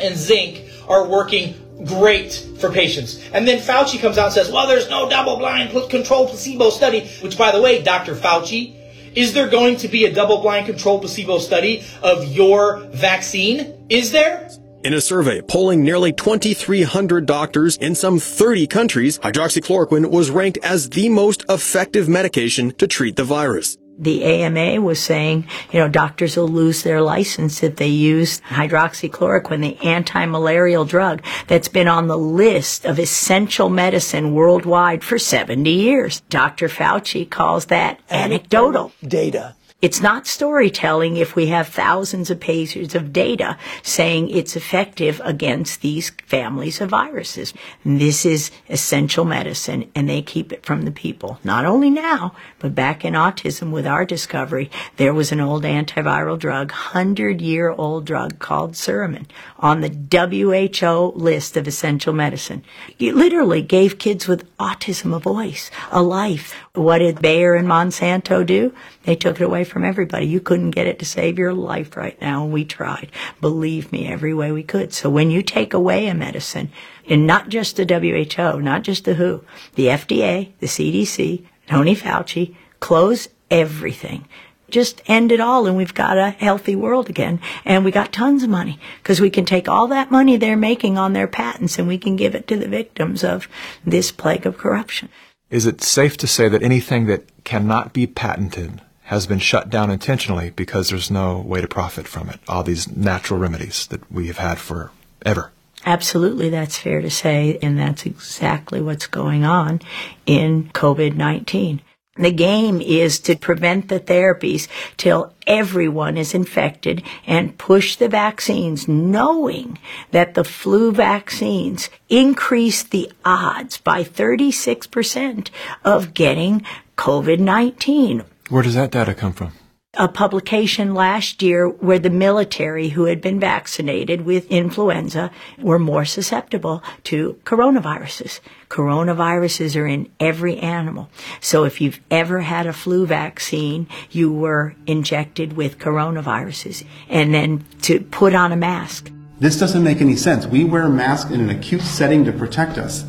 and 0.00 0.16
zinc 0.16 0.64
are 0.88 1.06
working 1.06 1.54
great 1.84 2.44
for 2.58 2.70
patients. 2.70 3.24
And 3.32 3.46
then 3.46 3.60
Fauci 3.60 4.00
comes 4.00 4.18
out 4.18 4.26
and 4.26 4.34
says, 4.34 4.50
well, 4.50 4.66
there's 4.66 4.90
no 4.90 5.08
double 5.08 5.36
blind 5.38 5.70
controlled 5.88 6.30
placebo 6.30 6.70
study, 6.70 7.06
which 7.20 7.38
by 7.38 7.52
the 7.52 7.62
way, 7.62 7.80
Dr. 7.80 8.16
Fauci, 8.16 8.74
is 9.14 9.34
there 9.34 9.48
going 9.48 9.76
to 9.76 9.86
be 9.86 10.06
a 10.06 10.12
double 10.12 10.42
blind 10.42 10.66
controlled 10.66 11.02
placebo 11.02 11.38
study 11.38 11.84
of 12.02 12.26
your 12.26 12.80
vaccine? 12.88 13.86
Is 13.88 14.10
there? 14.10 14.50
In 14.84 14.94
a 14.94 15.00
survey 15.00 15.40
polling 15.40 15.84
nearly 15.84 16.12
2,300 16.12 17.24
doctors 17.24 17.76
in 17.76 17.94
some 17.94 18.18
30 18.18 18.66
countries, 18.66 19.16
hydroxychloroquine 19.20 20.10
was 20.10 20.32
ranked 20.32 20.58
as 20.64 20.90
the 20.90 21.08
most 21.08 21.44
effective 21.48 22.08
medication 22.08 22.72
to 22.72 22.88
treat 22.88 23.14
the 23.14 23.22
virus. 23.22 23.78
The 23.96 24.24
AMA 24.24 24.80
was 24.80 24.98
saying, 24.98 25.46
you 25.70 25.78
know, 25.78 25.86
doctors 25.86 26.36
will 26.36 26.48
lose 26.48 26.82
their 26.82 27.00
license 27.00 27.62
if 27.62 27.76
they 27.76 27.86
use 27.86 28.40
hydroxychloroquine, 28.40 29.60
the 29.60 29.86
anti-malarial 29.86 30.84
drug 30.84 31.22
that's 31.46 31.68
been 31.68 31.86
on 31.86 32.08
the 32.08 32.18
list 32.18 32.84
of 32.84 32.98
essential 32.98 33.68
medicine 33.68 34.34
worldwide 34.34 35.04
for 35.04 35.16
70 35.16 35.70
years. 35.70 36.22
Dr. 36.28 36.66
Fauci 36.66 37.30
calls 37.30 37.66
that 37.66 38.00
anecdotal. 38.10 38.90
Data 39.06 39.54
It's 39.82 40.00
not 40.00 40.28
storytelling 40.28 41.16
if 41.16 41.34
we 41.34 41.46
have 41.48 41.66
thousands 41.66 42.30
of 42.30 42.38
pages 42.38 42.94
of 42.94 43.12
data 43.12 43.58
saying 43.82 44.30
it's 44.30 44.54
effective 44.54 45.20
against 45.24 45.80
these 45.80 46.10
families 46.24 46.80
of 46.80 46.90
viruses. 46.90 47.52
This 47.84 48.24
is 48.24 48.52
essential 48.68 49.24
medicine 49.24 49.90
and 49.96 50.08
they 50.08 50.22
keep 50.22 50.52
it 50.52 50.64
from 50.64 50.82
the 50.82 50.92
people. 50.92 51.40
Not 51.42 51.64
only 51.64 51.90
now, 51.90 52.32
but 52.60 52.76
back 52.76 53.04
in 53.04 53.14
autism 53.14 53.72
with 53.72 53.84
our 53.84 54.04
discovery, 54.04 54.70
there 54.98 55.12
was 55.12 55.32
an 55.32 55.40
old 55.40 55.64
antiviral 55.64 56.38
drug, 56.38 56.70
100 56.70 57.40
year 57.40 57.70
old 57.70 58.04
drug 58.04 58.38
called 58.38 58.74
Suramin 58.74 59.26
on 59.58 59.80
the 59.80 59.90
WHO 59.90 61.12
list 61.16 61.56
of 61.56 61.66
essential 61.66 62.12
medicine. 62.12 62.62
It 63.00 63.16
literally 63.16 63.62
gave 63.62 63.98
kids 63.98 64.28
with 64.28 64.48
autism 64.58 65.12
a 65.12 65.18
voice, 65.18 65.72
a 65.90 66.02
life. 66.02 66.54
What 66.74 66.98
did 66.98 67.20
Bayer 67.20 67.56
and 67.56 67.66
Monsanto 67.66 68.46
do? 68.46 68.72
They 69.04 69.16
took 69.16 69.40
it 69.40 69.44
away 69.44 69.64
from 69.64 69.84
everybody. 69.84 70.26
You 70.26 70.40
couldn't 70.40 70.70
get 70.70 70.86
it 70.86 70.98
to 71.00 71.04
save 71.04 71.38
your 71.38 71.52
life 71.52 71.96
right 71.96 72.20
now, 72.20 72.46
we 72.46 72.64
tried. 72.64 73.10
Believe 73.40 73.90
me, 73.92 74.06
every 74.06 74.32
way 74.32 74.52
we 74.52 74.62
could. 74.62 74.92
So 74.92 75.10
when 75.10 75.30
you 75.30 75.42
take 75.42 75.74
away 75.74 76.06
a 76.06 76.14
medicine, 76.14 76.70
and 77.08 77.26
not 77.26 77.48
just 77.48 77.76
the 77.76 77.84
WHO, 77.84 78.60
not 78.60 78.82
just 78.82 79.04
the 79.04 79.14
WHO, 79.14 79.44
the 79.74 79.86
FDA, 79.86 80.52
the 80.60 80.66
CDC, 80.66 81.44
Tony 81.66 81.96
Fauci, 81.96 82.54
close 82.80 83.28
everything. 83.50 84.26
Just 84.70 85.02
end 85.06 85.32
it 85.32 85.40
all 85.40 85.66
and 85.66 85.76
we've 85.76 85.92
got 85.92 86.16
a 86.16 86.30
healthy 86.30 86.74
world 86.74 87.10
again. 87.10 87.40
And 87.64 87.84
we 87.84 87.90
got 87.90 88.12
tons 88.12 88.42
of 88.42 88.50
money 88.50 88.78
because 89.02 89.20
we 89.20 89.28
can 89.28 89.44
take 89.44 89.68
all 89.68 89.88
that 89.88 90.10
money 90.10 90.36
they're 90.36 90.56
making 90.56 90.96
on 90.96 91.12
their 91.12 91.28
patents 91.28 91.78
and 91.78 91.86
we 91.86 91.98
can 91.98 92.16
give 92.16 92.34
it 92.34 92.46
to 92.48 92.56
the 92.56 92.68
victims 92.68 93.22
of 93.22 93.48
this 93.84 94.10
plague 94.10 94.46
of 94.46 94.56
corruption. 94.56 95.10
Is 95.50 95.66
it 95.66 95.82
safe 95.82 96.16
to 96.18 96.26
say 96.26 96.48
that 96.48 96.62
anything 96.62 97.06
that 97.06 97.44
cannot 97.44 97.92
be 97.92 98.06
patented 98.06 98.80
has 99.04 99.26
been 99.26 99.38
shut 99.38 99.68
down 99.68 99.90
intentionally 99.90 100.50
because 100.50 100.88
there's 100.88 101.10
no 101.10 101.38
way 101.38 101.60
to 101.60 101.68
profit 101.68 102.06
from 102.06 102.28
it. 102.28 102.40
All 102.48 102.62
these 102.62 102.88
natural 102.96 103.38
remedies 103.38 103.86
that 103.88 104.10
we 104.10 104.28
have 104.28 104.38
had 104.38 104.58
forever. 104.58 105.50
Absolutely, 105.84 106.48
that's 106.48 106.78
fair 106.78 107.00
to 107.00 107.10
say, 107.10 107.58
and 107.60 107.78
that's 107.78 108.06
exactly 108.06 108.80
what's 108.80 109.08
going 109.08 109.44
on 109.44 109.80
in 110.26 110.70
COVID 110.70 111.16
19. 111.16 111.82
The 112.16 112.30
game 112.30 112.82
is 112.82 113.18
to 113.20 113.36
prevent 113.36 113.88
the 113.88 113.98
therapies 113.98 114.68
till 114.98 115.32
everyone 115.46 116.18
is 116.18 116.34
infected 116.34 117.02
and 117.26 117.56
push 117.56 117.96
the 117.96 118.08
vaccines 118.08 118.86
knowing 118.86 119.78
that 120.10 120.34
the 120.34 120.44
flu 120.44 120.92
vaccines 120.92 121.88
increase 122.10 122.82
the 122.82 123.10
odds 123.24 123.78
by 123.78 124.04
36% 124.04 125.48
of 125.86 126.12
getting 126.12 126.62
COVID-19 126.98 128.26
where 128.48 128.62
does 128.62 128.74
that 128.74 128.90
data 128.90 129.14
come 129.14 129.32
from? 129.32 129.52
A 129.98 130.08
publication 130.08 130.94
last 130.94 131.42
year 131.42 131.68
where 131.68 131.98
the 131.98 132.08
military 132.08 132.88
who 132.88 133.04
had 133.04 133.20
been 133.20 133.38
vaccinated 133.38 134.22
with 134.22 134.50
influenza 134.50 135.30
were 135.58 135.78
more 135.78 136.06
susceptible 136.06 136.82
to 137.04 137.38
coronaviruses. 137.44 138.40
Coronaviruses 138.70 139.78
are 139.78 139.86
in 139.86 140.10
every 140.18 140.56
animal. 140.56 141.10
So 141.42 141.64
if 141.64 141.82
you've 141.82 142.00
ever 142.10 142.40
had 142.40 142.66
a 142.66 142.72
flu 142.72 143.04
vaccine, 143.04 143.86
you 144.10 144.32
were 144.32 144.74
injected 144.86 145.58
with 145.58 145.78
coronaviruses 145.78 146.86
and 147.10 147.34
then 147.34 147.66
to 147.82 148.00
put 148.00 148.34
on 148.34 148.50
a 148.50 148.56
mask. 148.56 149.12
This 149.40 149.58
doesn't 149.58 149.84
make 149.84 150.00
any 150.00 150.16
sense. 150.16 150.46
We 150.46 150.64
wear 150.64 150.88
masks 150.88 151.30
in 151.30 151.42
an 151.42 151.50
acute 151.50 151.82
setting 151.82 152.24
to 152.24 152.32
protect 152.32 152.78
us. 152.78 153.04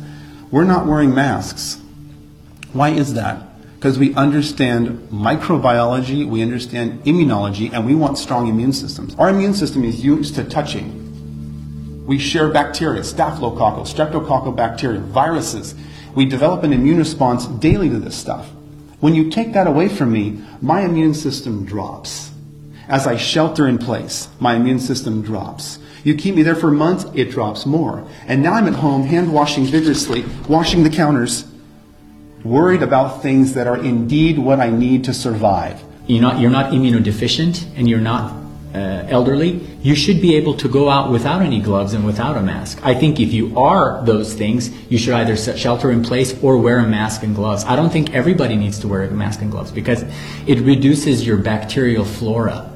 We're 0.50 0.64
not 0.64 0.84
wearing 0.86 1.14
masks. 1.14 1.80
Why 2.74 2.90
is 2.90 3.14
that? 3.14 3.53
Because 3.84 3.98
we 3.98 4.14
understand 4.14 4.88
microbiology, 5.10 6.26
we 6.26 6.40
understand 6.40 7.04
immunology, 7.04 7.70
and 7.70 7.84
we 7.84 7.94
want 7.94 8.16
strong 8.16 8.48
immune 8.48 8.72
systems. 8.72 9.14
Our 9.16 9.28
immune 9.28 9.52
system 9.52 9.84
is 9.84 10.02
used 10.02 10.36
to 10.36 10.44
touching. 10.44 12.06
We 12.06 12.18
share 12.18 12.48
bacteria, 12.48 13.02
staphylococcal, 13.02 13.82
streptococcal 13.82 14.56
bacteria, 14.56 15.00
viruses. 15.00 15.74
We 16.14 16.24
develop 16.24 16.62
an 16.62 16.72
immune 16.72 16.96
response 16.96 17.44
daily 17.44 17.90
to 17.90 17.98
this 17.98 18.16
stuff. 18.16 18.48
When 19.00 19.14
you 19.14 19.28
take 19.28 19.52
that 19.52 19.66
away 19.66 19.90
from 19.90 20.12
me, 20.12 20.42
my 20.62 20.80
immune 20.80 21.12
system 21.12 21.66
drops. 21.66 22.30
As 22.88 23.06
I 23.06 23.18
shelter 23.18 23.68
in 23.68 23.76
place, 23.76 24.30
my 24.40 24.54
immune 24.54 24.80
system 24.80 25.20
drops. 25.20 25.78
You 26.04 26.14
keep 26.14 26.36
me 26.36 26.42
there 26.42 26.56
for 26.56 26.70
months, 26.70 27.04
it 27.12 27.30
drops 27.30 27.66
more. 27.66 28.08
And 28.26 28.42
now 28.42 28.54
I'm 28.54 28.66
at 28.66 28.76
home, 28.76 29.02
hand 29.02 29.30
washing 29.30 29.66
vigorously, 29.66 30.24
washing 30.48 30.84
the 30.84 30.90
counters, 30.90 31.44
worried 32.44 32.82
about 32.82 33.22
things 33.22 33.54
that 33.54 33.66
are 33.66 33.82
indeed 33.82 34.38
what 34.38 34.60
I 34.60 34.70
need 34.70 35.04
to 35.04 35.14
survive. 35.14 35.82
You're 36.06 36.20
not, 36.20 36.40
you're 36.40 36.50
not 36.50 36.72
immunodeficient 36.72 37.66
and 37.76 37.88
you're 37.88 38.00
not 38.00 38.44
uh, 38.74 39.06
elderly, 39.08 39.60
you 39.82 39.94
should 39.94 40.20
be 40.20 40.34
able 40.34 40.54
to 40.54 40.68
go 40.68 40.90
out 40.90 41.10
without 41.12 41.40
any 41.42 41.60
gloves 41.60 41.94
and 41.94 42.04
without 42.04 42.36
a 42.36 42.42
mask. 42.42 42.80
I 42.82 42.92
think 42.92 43.20
if 43.20 43.32
you 43.32 43.56
are 43.56 44.04
those 44.04 44.34
things, 44.34 44.68
you 44.90 44.98
should 44.98 45.14
either 45.14 45.36
shelter 45.36 45.92
in 45.92 46.02
place 46.02 46.36
or 46.42 46.58
wear 46.58 46.80
a 46.80 46.86
mask 46.86 47.22
and 47.22 47.36
gloves. 47.36 47.64
I 47.64 47.76
don't 47.76 47.90
think 47.90 48.12
everybody 48.12 48.56
needs 48.56 48.80
to 48.80 48.88
wear 48.88 49.02
a 49.02 49.10
mask 49.12 49.42
and 49.42 49.50
gloves 49.50 49.70
because 49.70 50.02
it 50.46 50.58
reduces 50.58 51.24
your 51.24 51.36
bacterial 51.36 52.04
flora. 52.04 52.70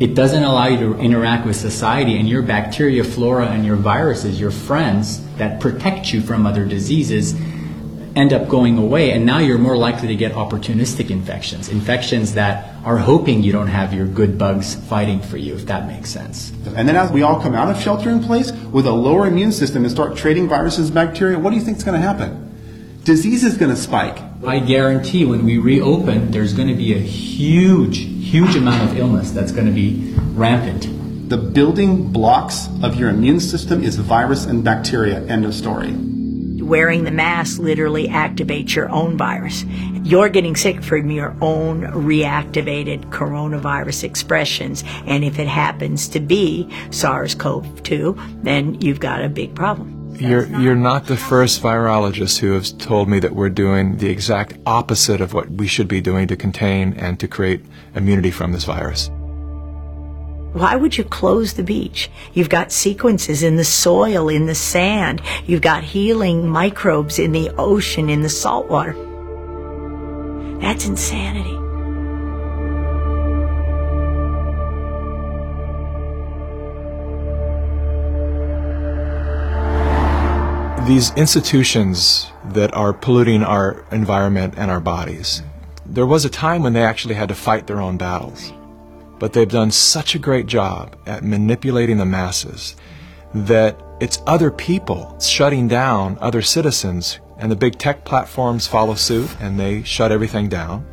It 0.00 0.14
doesn't 0.14 0.42
allow 0.42 0.66
you 0.66 0.78
to 0.78 0.98
interact 0.98 1.46
with 1.46 1.56
society 1.56 2.18
and 2.18 2.28
your 2.28 2.42
bacteria 2.42 3.02
flora 3.02 3.46
and 3.46 3.64
your 3.64 3.76
viruses, 3.76 4.38
your 4.38 4.50
friends 4.50 5.26
that 5.36 5.60
protect 5.60 6.12
you 6.12 6.20
from 6.20 6.44
other 6.44 6.66
diseases 6.66 7.34
end 8.14 8.32
up 8.32 8.48
going 8.48 8.78
away, 8.78 9.12
and 9.12 9.24
now 9.24 9.38
you're 9.38 9.58
more 9.58 9.76
likely 9.76 10.08
to 10.08 10.16
get 10.16 10.32
opportunistic 10.32 11.10
infections, 11.10 11.68
infections 11.68 12.34
that 12.34 12.74
are 12.84 12.98
hoping 12.98 13.42
you 13.42 13.52
don't 13.52 13.68
have 13.68 13.94
your 13.94 14.06
good 14.06 14.36
bugs 14.36 14.74
fighting 14.74 15.20
for 15.20 15.36
you, 15.36 15.54
if 15.54 15.66
that 15.66 15.86
makes 15.86 16.10
sense. 16.10 16.52
And 16.76 16.88
then 16.88 16.96
as 16.96 17.10
we 17.10 17.22
all 17.22 17.40
come 17.40 17.54
out 17.54 17.70
of 17.70 17.80
shelter 17.80 18.10
in 18.10 18.22
place 18.22 18.52
with 18.52 18.86
a 18.86 18.92
lower 18.92 19.26
immune 19.26 19.52
system 19.52 19.84
and 19.84 19.92
start 19.92 20.16
trading 20.16 20.48
viruses, 20.48 20.86
and 20.86 20.94
bacteria, 20.94 21.38
what 21.38 21.50
do 21.50 21.56
you 21.56 21.62
think 21.62 21.78
is 21.78 21.84
going 21.84 22.00
to 22.00 22.06
happen? 22.06 22.48
Disease 23.04 23.44
is 23.44 23.56
going 23.56 23.70
to 23.70 23.76
spike. 23.76 24.18
I 24.46 24.58
guarantee 24.58 25.24
when 25.24 25.44
we 25.44 25.58
reopen, 25.58 26.30
there's 26.30 26.52
going 26.52 26.68
to 26.68 26.74
be 26.74 26.94
a 26.94 26.98
huge, 26.98 27.98
huge 27.98 28.56
amount 28.56 28.90
of 28.90 28.96
illness 28.96 29.30
that's 29.30 29.52
going 29.52 29.66
to 29.66 29.72
be 29.72 30.14
rampant. 30.34 31.28
The 31.28 31.38
building 31.38 32.12
blocks 32.12 32.68
of 32.82 32.96
your 32.96 33.10
immune 33.10 33.40
system 33.40 33.82
is 33.82 33.96
virus 33.96 34.44
and 34.44 34.62
bacteria. 34.62 35.24
End 35.26 35.44
of 35.44 35.54
story 35.54 35.96
wearing 36.62 37.04
the 37.04 37.10
mask 37.10 37.58
literally 37.58 38.08
activates 38.08 38.74
your 38.74 38.88
own 38.88 39.16
virus. 39.16 39.64
You're 40.04 40.28
getting 40.28 40.56
sick 40.56 40.82
from 40.82 41.10
your 41.10 41.36
own 41.40 41.82
reactivated 41.82 43.04
coronavirus 43.10 44.04
expressions. 44.04 44.82
And 45.06 45.24
if 45.24 45.38
it 45.38 45.48
happens 45.48 46.08
to 46.08 46.20
be 46.20 46.68
SARS-CoV-2, 46.90 48.42
then 48.42 48.80
you've 48.80 49.00
got 49.00 49.22
a 49.22 49.28
big 49.28 49.54
problem. 49.54 49.98
You're, 50.16 50.46
you're 50.60 50.74
not 50.74 51.06
the 51.06 51.16
first 51.16 51.62
virologist 51.62 52.38
who 52.38 52.52
has 52.52 52.72
told 52.72 53.08
me 53.08 53.18
that 53.20 53.34
we're 53.34 53.48
doing 53.48 53.96
the 53.96 54.10
exact 54.10 54.58
opposite 54.66 55.20
of 55.20 55.32
what 55.32 55.50
we 55.50 55.66
should 55.66 55.88
be 55.88 56.00
doing 56.00 56.28
to 56.28 56.36
contain 56.36 56.92
and 56.94 57.18
to 57.18 57.26
create 57.26 57.64
immunity 57.94 58.30
from 58.30 58.52
this 58.52 58.64
virus. 58.64 59.10
Why 60.52 60.76
would 60.76 60.98
you 60.98 61.04
close 61.04 61.54
the 61.54 61.62
beach? 61.62 62.10
You've 62.34 62.50
got 62.50 62.72
sequences 62.72 63.42
in 63.42 63.56
the 63.56 63.64
soil, 63.64 64.28
in 64.28 64.44
the 64.44 64.54
sand. 64.54 65.22
You've 65.46 65.62
got 65.62 65.82
healing 65.82 66.46
microbes 66.46 67.18
in 67.18 67.32
the 67.32 67.48
ocean, 67.56 68.10
in 68.10 68.20
the 68.20 68.28
salt 68.28 68.68
water. 68.68 68.92
That's 70.60 70.84
insanity. 70.84 71.58
These 80.86 81.12
institutions 81.14 82.30
that 82.50 82.74
are 82.74 82.92
polluting 82.92 83.42
our 83.42 83.86
environment 83.90 84.54
and 84.58 84.70
our 84.70 84.80
bodies, 84.80 85.42
there 85.86 86.04
was 86.04 86.26
a 86.26 86.30
time 86.30 86.62
when 86.62 86.74
they 86.74 86.82
actually 86.82 87.14
had 87.14 87.30
to 87.30 87.34
fight 87.34 87.66
their 87.66 87.80
own 87.80 87.96
battles. 87.96 88.52
But 89.22 89.34
they've 89.34 89.48
done 89.48 89.70
such 89.70 90.16
a 90.16 90.18
great 90.18 90.46
job 90.46 90.96
at 91.06 91.22
manipulating 91.22 91.96
the 91.96 92.04
masses 92.04 92.74
that 93.32 93.80
it's 94.00 94.20
other 94.26 94.50
people 94.50 95.16
shutting 95.20 95.68
down 95.68 96.18
other 96.20 96.42
citizens, 96.42 97.20
and 97.38 97.48
the 97.48 97.54
big 97.54 97.78
tech 97.78 98.04
platforms 98.04 98.66
follow 98.66 98.94
suit 98.94 99.30
and 99.38 99.60
they 99.60 99.84
shut 99.84 100.10
everything 100.10 100.48
down. 100.48 100.84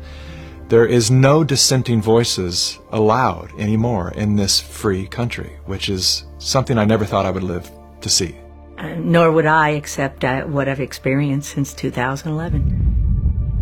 There 0.68 0.86
is 0.86 1.10
no 1.10 1.42
dissenting 1.42 2.00
voices 2.00 2.78
allowed 2.92 3.50
anymore 3.58 4.12
in 4.12 4.36
this 4.36 4.60
free 4.60 5.08
country, 5.08 5.58
which 5.66 5.88
is 5.88 6.24
something 6.38 6.78
I 6.78 6.84
never 6.84 7.04
thought 7.04 7.26
I 7.26 7.32
would 7.32 7.42
live 7.42 7.68
to 8.00 8.08
see. 8.08 8.36
Uh, 8.78 8.94
nor 8.94 9.32
would 9.32 9.46
I, 9.46 9.70
except 9.70 10.22
uh, 10.22 10.42
what 10.42 10.68
I've 10.68 10.78
experienced 10.78 11.50
since 11.50 11.74
2011. 11.74 12.79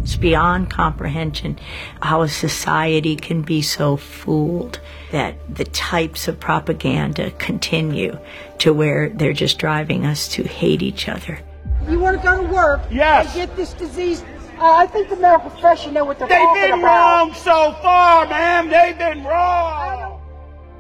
It's 0.08 0.16
beyond 0.16 0.70
comprehension 0.70 1.58
how 2.00 2.22
a 2.22 2.30
society 2.30 3.14
can 3.14 3.42
be 3.42 3.60
so 3.60 3.98
fooled 3.98 4.80
that 5.12 5.36
the 5.54 5.66
types 5.66 6.28
of 6.28 6.40
propaganda 6.40 7.30
continue 7.32 8.18
to 8.60 8.72
where 8.72 9.10
they're 9.10 9.34
just 9.34 9.58
driving 9.58 10.06
us 10.06 10.26
to 10.28 10.44
hate 10.44 10.80
each 10.80 11.10
other. 11.10 11.40
You 11.90 11.98
want 11.98 12.16
to 12.16 12.22
go 12.22 12.42
to 12.42 12.50
work 12.50 12.80
yes. 12.90 13.26
and 13.26 13.34
get 13.34 13.54
this 13.54 13.74
disease 13.74 14.24
Uh, 14.58 14.76
I 14.76 14.86
think 14.86 15.10
the 15.10 15.16
medical 15.16 15.50
profession 15.50 15.92
know 15.92 16.06
what 16.06 16.18
they're 16.18 16.26
They've 16.26 16.38
talking 16.38 16.70
been 16.70 16.82
wrong 16.82 17.34
so 17.34 17.76
far, 17.82 18.26
ma'am. 18.26 18.70
They've 18.70 18.96
been 18.96 19.24
wrong. 19.24 20.17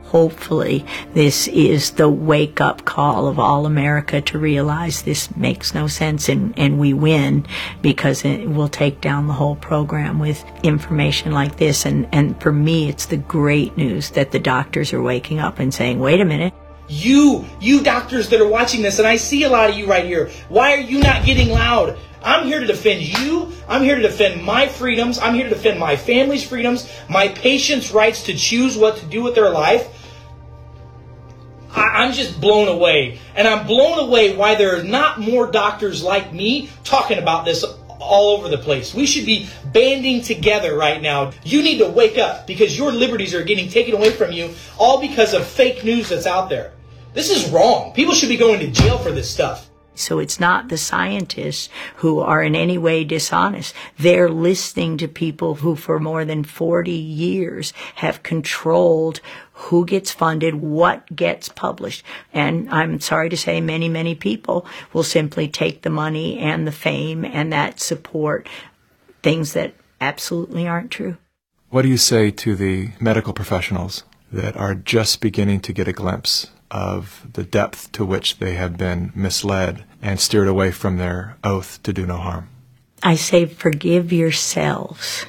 Hopefully, 0.08 0.86
this 1.12 1.48
is 1.48 1.90
the 1.90 2.08
wake 2.08 2.62
up 2.62 2.86
call 2.86 3.28
of 3.28 3.38
all 3.38 3.66
America 3.66 4.22
to 4.22 4.38
realize 4.38 5.02
this 5.02 5.36
makes 5.36 5.74
no 5.74 5.86
sense 5.86 6.30
and, 6.30 6.58
and 6.58 6.78
we 6.78 6.94
win 6.94 7.44
because 7.82 8.24
it 8.24 8.48
will 8.48 8.70
take 8.70 9.02
down 9.02 9.26
the 9.26 9.34
whole 9.34 9.56
program 9.56 10.18
with 10.18 10.42
information 10.62 11.32
like 11.32 11.58
this. 11.58 11.84
And, 11.84 12.08
and 12.10 12.40
for 12.40 12.50
me, 12.50 12.88
it's 12.88 13.04
the 13.04 13.18
great 13.18 13.76
news 13.76 14.10
that 14.12 14.30
the 14.30 14.38
doctors 14.38 14.94
are 14.94 15.02
waking 15.02 15.40
up 15.40 15.58
and 15.58 15.74
saying, 15.74 15.98
wait 15.98 16.22
a 16.22 16.24
minute. 16.24 16.54
You, 16.88 17.44
you 17.60 17.82
doctors 17.82 18.30
that 18.30 18.40
are 18.40 18.48
watching 18.48 18.80
this, 18.80 18.98
and 18.98 19.06
I 19.06 19.16
see 19.16 19.42
a 19.42 19.50
lot 19.50 19.68
of 19.68 19.76
you 19.76 19.86
right 19.86 20.06
here. 20.06 20.30
Why 20.48 20.72
are 20.72 20.80
you 20.80 21.00
not 21.00 21.26
getting 21.26 21.50
loud? 21.50 21.98
I'm 22.22 22.46
here 22.46 22.60
to 22.60 22.66
defend 22.66 23.02
you. 23.02 23.52
I'm 23.68 23.82
here 23.82 23.96
to 23.96 24.02
defend 24.02 24.42
my 24.42 24.66
freedoms. 24.68 25.18
I'm 25.18 25.34
here 25.34 25.44
to 25.44 25.54
defend 25.54 25.78
my 25.78 25.96
family's 25.96 26.42
freedoms, 26.42 26.90
my 27.08 27.28
patients' 27.28 27.92
rights 27.92 28.24
to 28.24 28.34
choose 28.34 28.76
what 28.76 28.96
to 28.96 29.06
do 29.06 29.22
with 29.22 29.34
their 29.34 29.50
life. 29.50 29.97
I, 31.74 32.04
I'm 32.04 32.12
just 32.12 32.40
blown 32.40 32.68
away. 32.68 33.18
And 33.34 33.46
I'm 33.46 33.66
blown 33.66 33.98
away 33.98 34.36
why 34.36 34.54
there 34.54 34.78
are 34.78 34.82
not 34.82 35.20
more 35.20 35.50
doctors 35.50 36.02
like 36.02 36.32
me 36.32 36.70
talking 36.84 37.18
about 37.18 37.44
this 37.44 37.64
all 38.00 38.36
over 38.36 38.48
the 38.48 38.58
place. 38.58 38.94
We 38.94 39.06
should 39.06 39.26
be 39.26 39.48
banding 39.66 40.22
together 40.22 40.76
right 40.76 41.00
now. 41.02 41.32
You 41.44 41.62
need 41.62 41.78
to 41.78 41.88
wake 41.88 42.18
up 42.18 42.46
because 42.46 42.76
your 42.76 42.92
liberties 42.92 43.34
are 43.34 43.42
getting 43.42 43.68
taken 43.68 43.94
away 43.94 44.10
from 44.10 44.32
you 44.32 44.54
all 44.78 45.00
because 45.00 45.34
of 45.34 45.46
fake 45.46 45.84
news 45.84 46.08
that's 46.08 46.26
out 46.26 46.48
there. 46.48 46.72
This 47.14 47.30
is 47.30 47.50
wrong. 47.50 47.92
People 47.92 48.14
should 48.14 48.28
be 48.28 48.36
going 48.36 48.60
to 48.60 48.68
jail 48.68 48.98
for 48.98 49.10
this 49.10 49.30
stuff. 49.30 49.67
So 49.98 50.18
it's 50.18 50.40
not 50.40 50.68
the 50.68 50.78
scientists 50.78 51.68
who 51.96 52.20
are 52.20 52.42
in 52.42 52.54
any 52.54 52.78
way 52.78 53.04
dishonest. 53.04 53.74
They're 53.98 54.30
listening 54.30 54.98
to 54.98 55.08
people 55.08 55.56
who 55.56 55.76
for 55.76 55.98
more 55.98 56.24
than 56.24 56.44
40 56.44 56.90
years 56.90 57.72
have 57.96 58.22
controlled 58.22 59.20
who 59.52 59.84
gets 59.84 60.12
funded, 60.12 60.54
what 60.54 61.14
gets 61.14 61.48
published. 61.48 62.04
And 62.32 62.70
I'm 62.70 63.00
sorry 63.00 63.28
to 63.30 63.36
say 63.36 63.60
many, 63.60 63.88
many 63.88 64.14
people 64.14 64.66
will 64.92 65.02
simply 65.02 65.48
take 65.48 65.82
the 65.82 65.90
money 65.90 66.38
and 66.38 66.66
the 66.66 66.72
fame 66.72 67.24
and 67.24 67.52
that 67.52 67.80
support 67.80 68.48
things 69.22 69.54
that 69.54 69.74
absolutely 70.00 70.68
aren't 70.68 70.92
true. 70.92 71.16
What 71.70 71.82
do 71.82 71.88
you 71.88 71.98
say 71.98 72.30
to 72.30 72.54
the 72.54 72.92
medical 73.00 73.32
professionals 73.32 74.04
that 74.32 74.56
are 74.56 74.74
just 74.74 75.20
beginning 75.20 75.60
to 75.60 75.72
get 75.72 75.88
a 75.88 75.92
glimpse 75.92 76.46
of 76.70 77.26
the 77.32 77.44
depth 77.44 77.92
to 77.92 78.04
which 78.04 78.38
they 78.38 78.54
have 78.54 78.76
been 78.76 79.12
misled 79.14 79.84
and 80.02 80.20
steered 80.20 80.48
away 80.48 80.70
from 80.70 80.96
their 80.96 81.36
oath 81.42 81.82
to 81.82 81.92
do 81.92 82.06
no 82.06 82.16
harm? 82.16 82.48
I 83.02 83.16
say 83.16 83.46
forgive 83.46 84.12
yourselves. 84.12 85.26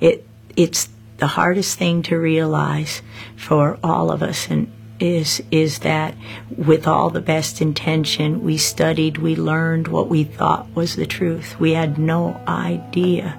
It 0.00 0.26
it's 0.56 0.88
the 1.18 1.26
hardest 1.28 1.78
thing 1.78 2.02
to 2.02 2.16
realize 2.16 3.02
for 3.36 3.78
all 3.82 4.10
of 4.10 4.22
us 4.22 4.48
and 4.50 4.70
is 5.00 5.42
is 5.50 5.80
that 5.80 6.14
with 6.56 6.86
all 6.86 7.10
the 7.10 7.20
best 7.20 7.60
intention 7.60 8.42
we 8.42 8.56
studied, 8.56 9.18
we 9.18 9.36
learned 9.36 9.88
what 9.88 10.08
we 10.08 10.24
thought 10.24 10.72
was 10.74 10.96
the 10.96 11.06
truth. 11.06 11.58
We 11.58 11.72
had 11.72 11.98
no 11.98 12.40
idea 12.46 13.38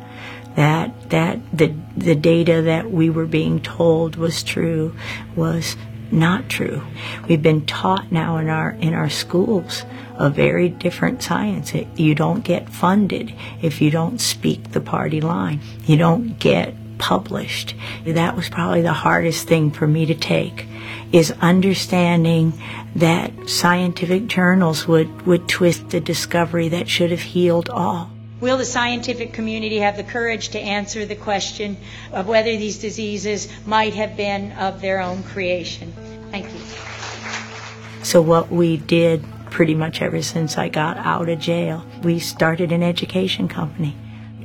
that 0.55 1.09
that 1.09 1.39
the 1.57 1.73
the 1.95 2.15
data 2.15 2.61
that 2.63 2.91
we 2.91 3.09
were 3.09 3.25
being 3.25 3.61
told 3.61 4.15
was 4.15 4.43
true 4.43 4.95
was 5.35 5.75
not 6.15 6.49
true. 6.49 6.81
We've 7.27 7.41
been 7.41 7.65
taught 7.65 8.11
now 8.11 8.37
in 8.37 8.49
our 8.49 8.71
in 8.71 8.93
our 8.93 9.09
schools 9.09 9.85
a 10.15 10.29
very 10.29 10.69
different 10.69 11.21
science. 11.21 11.75
It, 11.75 11.87
you 11.95 12.15
don't 12.15 12.43
get 12.43 12.69
funded 12.69 13.33
if 13.61 13.81
you 13.81 13.91
don't 13.91 14.19
speak 14.19 14.71
the 14.71 14.81
party 14.81 15.21
line. 15.21 15.59
You 15.85 15.97
don't 15.97 16.39
get 16.39 16.73
published. 16.97 17.75
That 18.05 18.35
was 18.35 18.49
probably 18.49 18.81
the 18.81 18.93
hardest 18.93 19.47
thing 19.47 19.71
for 19.71 19.87
me 19.87 20.05
to 20.05 20.15
take 20.15 20.65
is 21.11 21.31
understanding 21.41 22.53
that 22.95 23.49
scientific 23.49 24.27
journals 24.27 24.87
would, 24.87 25.25
would 25.25 25.47
twist 25.47 25.93
a 25.93 25.99
discovery 25.99 26.69
that 26.69 26.89
should 26.89 27.11
have 27.11 27.21
healed 27.21 27.69
all. 27.69 28.09
Will 28.41 28.57
the 28.57 28.65
scientific 28.65 29.33
community 29.33 29.79
have 29.79 29.97
the 29.97 30.03
courage 30.03 30.49
to 30.49 30.59
answer 30.59 31.05
the 31.05 31.15
question 31.15 31.77
of 32.11 32.27
whether 32.27 32.55
these 32.57 32.79
diseases 32.79 33.47
might 33.65 33.93
have 33.93 34.17
been 34.17 34.51
of 34.53 34.81
their 34.81 35.01
own 35.01 35.23
creation? 35.23 35.93
Thank 36.35 36.53
you. 36.53 38.03
So 38.03 38.21
what 38.21 38.51
we 38.51 38.75
did 38.75 39.23
pretty 39.51 39.73
much 39.73 40.01
ever 40.01 40.21
since 40.21 40.57
I 40.57 40.67
got 40.67 40.97
out 40.97 41.29
of 41.29 41.39
jail, 41.39 41.85
we 42.03 42.19
started 42.19 42.73
an 42.73 42.83
education 42.83 43.47
company. 43.47 43.95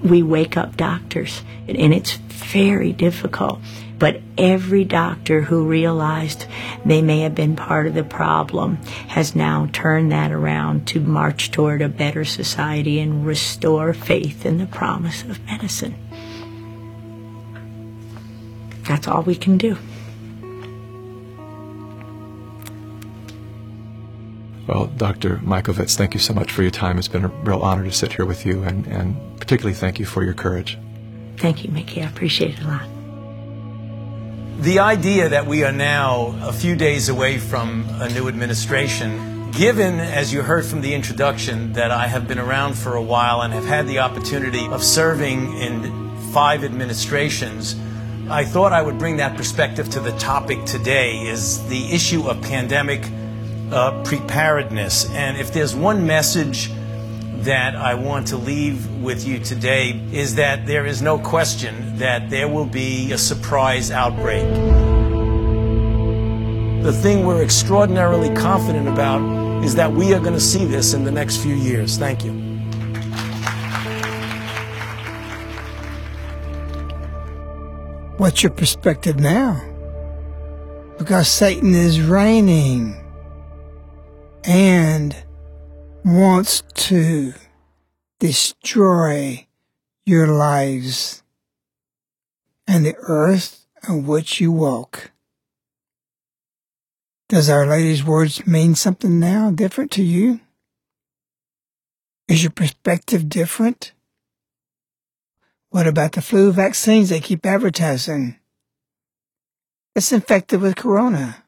We 0.01 0.23
wake 0.23 0.57
up 0.57 0.77
doctors, 0.77 1.43
and 1.67 1.93
it's 1.93 2.13
very 2.13 2.93
difficult. 2.93 3.59
But 3.99 4.21
every 4.39 4.85
doctor 4.85 5.41
who 5.41 5.67
realized 5.67 6.47
they 6.87 7.03
may 7.03 7.23
have 7.23 7.35
been 7.35 7.57
part 7.57 7.89
of 7.89 7.95
the 7.95 8.05
problem 8.05 8.77
has 9.09 9.35
now 9.35 9.69
turned 9.73 10.13
that 10.13 10.31
around 10.31 10.87
to 10.89 11.01
march 11.01 11.51
toward 11.51 11.83
a 11.83 11.89
better 11.89 12.25
society 12.25 13.01
and 13.01 13.27
restore 13.27 13.93
faith 13.95 14.47
in 14.47 14.59
the 14.59 14.67
promise 14.67 15.25
of 15.25 15.45
medicine. 15.45 15.97
That's 18.87 19.09
all 19.09 19.23
we 19.23 19.35
can 19.35 19.59
do. 19.59 19.77
Well, 24.71 24.87
Dr. 24.87 25.39
Mikovits, 25.39 25.97
thank 25.97 26.15
you 26.15 26.21
so 26.21 26.33
much 26.33 26.53
for 26.53 26.63
your 26.63 26.71
time. 26.71 26.97
It's 26.97 27.09
been 27.09 27.25
a 27.25 27.29
real 27.43 27.61
honor 27.61 27.83
to 27.83 27.91
sit 27.91 28.13
here 28.13 28.25
with 28.25 28.47
you, 28.47 28.63
and, 28.63 28.87
and 28.87 29.17
particularly 29.41 29.75
thank 29.75 29.99
you 29.99 30.07
for 30.07 30.23
your 30.23 30.33
courage. 30.33 30.79
Thank 31.39 31.65
you, 31.65 31.73
Mikki. 31.73 32.03
I 32.03 32.07
appreciate 32.07 32.57
it 32.57 32.61
a 32.61 32.69
lot. 32.69 32.89
The 34.63 34.79
idea 34.79 35.29
that 35.29 35.45
we 35.45 35.65
are 35.65 35.73
now 35.73 36.39
a 36.43 36.53
few 36.53 36.77
days 36.77 37.09
away 37.09 37.39
from 37.39 37.85
a 37.95 38.09
new 38.11 38.29
administration, 38.29 39.51
given, 39.51 39.99
as 39.99 40.33
you 40.33 40.43
heard 40.43 40.65
from 40.65 40.83
the 40.83 40.95
introduction, 40.95 41.73
that 41.73 41.91
I 41.91 42.07
have 42.07 42.29
been 42.29 42.39
around 42.39 42.79
for 42.79 42.95
a 42.95 43.03
while 43.03 43.41
and 43.43 43.53
have 43.53 43.65
had 43.65 43.89
the 43.89 43.99
opportunity 43.99 44.69
of 44.69 44.85
serving 44.85 45.53
in 45.59 46.17
five 46.33 46.63
administrations, 46.63 47.75
I 48.29 48.45
thought 48.45 48.73
I 48.73 48.83
would 48.83 49.01
bring 49.01 49.17
that 49.17 49.37
perspective 49.37 49.91
to 49.91 50.01
the 50.01 50.13
topic 50.19 50.65
today 50.65 51.23
is 51.23 51.67
the 51.67 51.91
issue 51.93 52.29
of 52.29 52.41
pandemic 52.43 53.05
uh, 53.73 54.03
preparedness. 54.03 55.09
And 55.11 55.37
if 55.37 55.53
there's 55.53 55.75
one 55.75 56.07
message 56.07 56.71
that 57.43 57.75
I 57.75 57.95
want 57.95 58.27
to 58.29 58.37
leave 58.37 58.87
with 59.03 59.27
you 59.27 59.39
today 59.39 59.99
is 60.13 60.35
that 60.35 60.67
there 60.67 60.85
is 60.85 61.01
no 61.01 61.19
question 61.19 61.97
that 61.97 62.29
there 62.29 62.49
will 62.49 62.67
be 62.67 63.13
a 63.13 63.19
surprise 63.19 63.91
outbreak. 63.91 64.45
The 66.83 66.93
thing 66.93 67.27
we're 67.27 67.43
extraordinarily 67.43 68.35
confident 68.35 68.89
about 68.89 69.65
is 69.65 69.75
that 69.75 69.93
we 69.93 70.13
are 70.13 70.21
going 70.21 70.35
to 70.35 70.41
see 70.41 70.65
this 70.65 70.93
in 70.93 71.05
the 71.05 71.11
next 71.11 71.39
few 71.39 71.55
years. 71.55 71.97
Thank 71.97 72.25
you. 72.25 72.33
What's 78.19 78.43
your 78.43 78.53
perspective 78.53 79.19
now? 79.19 79.63
Because 80.99 81.27
Satan 81.27 81.75
is 81.75 82.03
reigning 82.03 83.01
and 84.45 85.17
wants 86.05 86.63
to 86.75 87.35
destroy 88.19 89.47
your 90.07 90.27
lives 90.27 91.23
and 92.67 92.85
the 92.85 92.95
earth 92.97 93.67
on 93.89 94.07
which 94.07 94.41
you 94.41 94.53
walk. 94.53 95.11
Does 97.29 97.49
Our 97.49 97.67
Lady's 97.67 98.05
words 98.05 98.47
mean 98.47 98.75
something 98.75 99.21
now 99.21 99.51
different 99.51 99.91
to 99.93 100.03
you? 100.03 100.41
Is 102.29 102.43
your 102.43 102.51
perspective 102.51 103.29
different? 103.29 103.93
What 105.71 105.87
about 105.87 106.13
the 106.13 106.23
flu 106.23 106.53
vaccines 106.53 107.09
they 107.09 107.21
keep 107.21 107.47
advertising? 107.47 108.37
It's 109.95 110.13
infected 110.13 110.61
with 110.61 110.77
corona. 110.77 111.40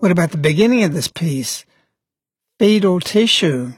What 0.00 0.10
about 0.10 0.30
the 0.30 0.38
beginning 0.38 0.82
of 0.82 0.94
this 0.94 1.08
piece? 1.08 1.66
Fetal 2.58 3.00
tissue 3.00 3.74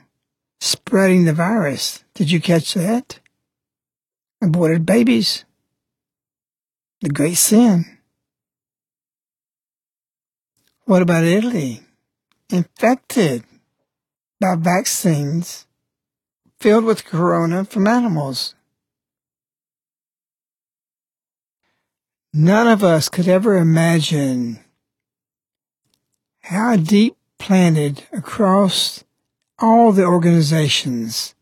spreading 0.60 1.24
the 1.24 1.32
virus. 1.32 2.04
Did 2.14 2.30
you 2.30 2.40
catch 2.40 2.74
that? 2.74 3.18
Aborted 4.40 4.86
babies. 4.86 5.44
The 7.00 7.08
great 7.08 7.34
sin. 7.34 7.98
What 10.84 11.02
about 11.02 11.24
Italy? 11.24 11.80
Infected 12.50 13.42
by 14.40 14.54
vaccines 14.54 15.66
filled 16.60 16.84
with 16.84 17.04
corona 17.04 17.64
from 17.64 17.88
animals. 17.88 18.54
None 22.32 22.68
of 22.68 22.84
us 22.84 23.08
could 23.08 23.26
ever 23.26 23.56
imagine 23.56 24.60
how 26.42 26.76
deep 26.76 27.16
planted 27.38 28.04
across 28.12 29.04
all 29.58 29.92
the 29.92 30.04
organizations 30.04 31.34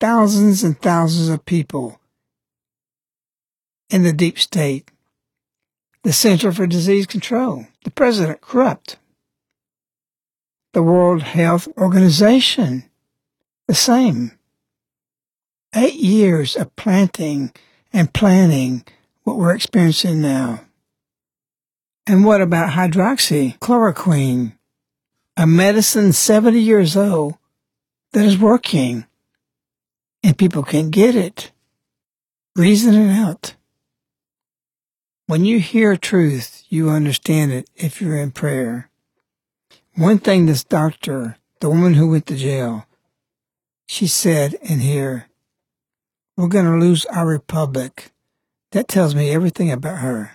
thousands 0.00 0.62
and 0.62 0.78
thousands 0.80 1.28
of 1.28 1.44
people 1.46 1.98
in 3.88 4.02
the 4.02 4.12
deep 4.12 4.38
state, 4.38 4.90
the 6.02 6.12
Center 6.12 6.52
for 6.52 6.66
Disease 6.66 7.06
Control, 7.06 7.66
the 7.84 7.90
president 7.90 8.40
corrupt, 8.40 8.98
the 10.72 10.82
World 10.82 11.22
Health 11.22 11.68
Organization, 11.78 12.84
the 13.66 13.74
same. 13.74 14.32
Eight 15.74 15.94
years 15.94 16.56
of 16.56 16.74
planting 16.76 17.52
and 17.92 18.12
planning 18.12 18.84
what 19.22 19.38
we're 19.38 19.54
experiencing 19.54 20.20
now. 20.20 20.63
And 22.06 22.24
what 22.24 22.42
about 22.42 22.70
hydroxychloroquine, 22.70 24.52
a 25.36 25.46
medicine 25.46 26.12
70 26.12 26.60
years 26.60 26.96
old 26.96 27.36
that 28.12 28.26
is 28.26 28.38
working 28.38 29.06
and 30.22 30.36
people 30.36 30.62
can 30.62 30.90
get 30.90 31.16
it? 31.16 31.50
Reason 32.54 32.94
it 32.94 33.10
out. 33.10 33.54
When 35.26 35.46
you 35.46 35.58
hear 35.58 35.96
truth, 35.96 36.64
you 36.68 36.90
understand 36.90 37.52
it 37.52 37.70
if 37.74 38.02
you're 38.02 38.18
in 38.18 38.32
prayer. 38.32 38.90
One 39.94 40.18
thing 40.18 40.44
this 40.44 40.62
doctor, 40.62 41.38
the 41.60 41.70
woman 41.70 41.94
who 41.94 42.10
went 42.10 42.26
to 42.26 42.36
jail, 42.36 42.86
she 43.86 44.06
said 44.06 44.54
in 44.60 44.80
here, 44.80 45.30
we're 46.36 46.48
going 46.48 46.66
to 46.66 46.84
lose 46.84 47.06
our 47.06 47.26
republic. 47.26 48.10
That 48.72 48.88
tells 48.88 49.14
me 49.14 49.30
everything 49.30 49.72
about 49.72 50.00
her. 50.00 50.32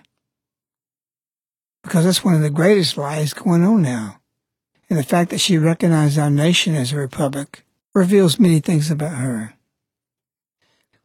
Because 1.90 2.06
that's 2.06 2.24
one 2.24 2.36
of 2.36 2.42
the 2.42 2.52
greatest 2.52 2.98
lies 3.00 3.34
going 3.34 3.64
on 3.64 3.82
now. 3.82 4.22
And 4.92 5.00
the 5.00 5.04
fact 5.04 5.32
that 5.32 5.40
she 5.40 5.58
recognized 5.58 6.20
our 6.20 6.30
nation 6.30 6.76
as 6.76 6.94
a 6.94 6.98
republic 6.98 7.64
reveals 7.96 8.40
many 8.40 8.60
things 8.60 8.92
about 8.92 9.16
her. 9.16 9.56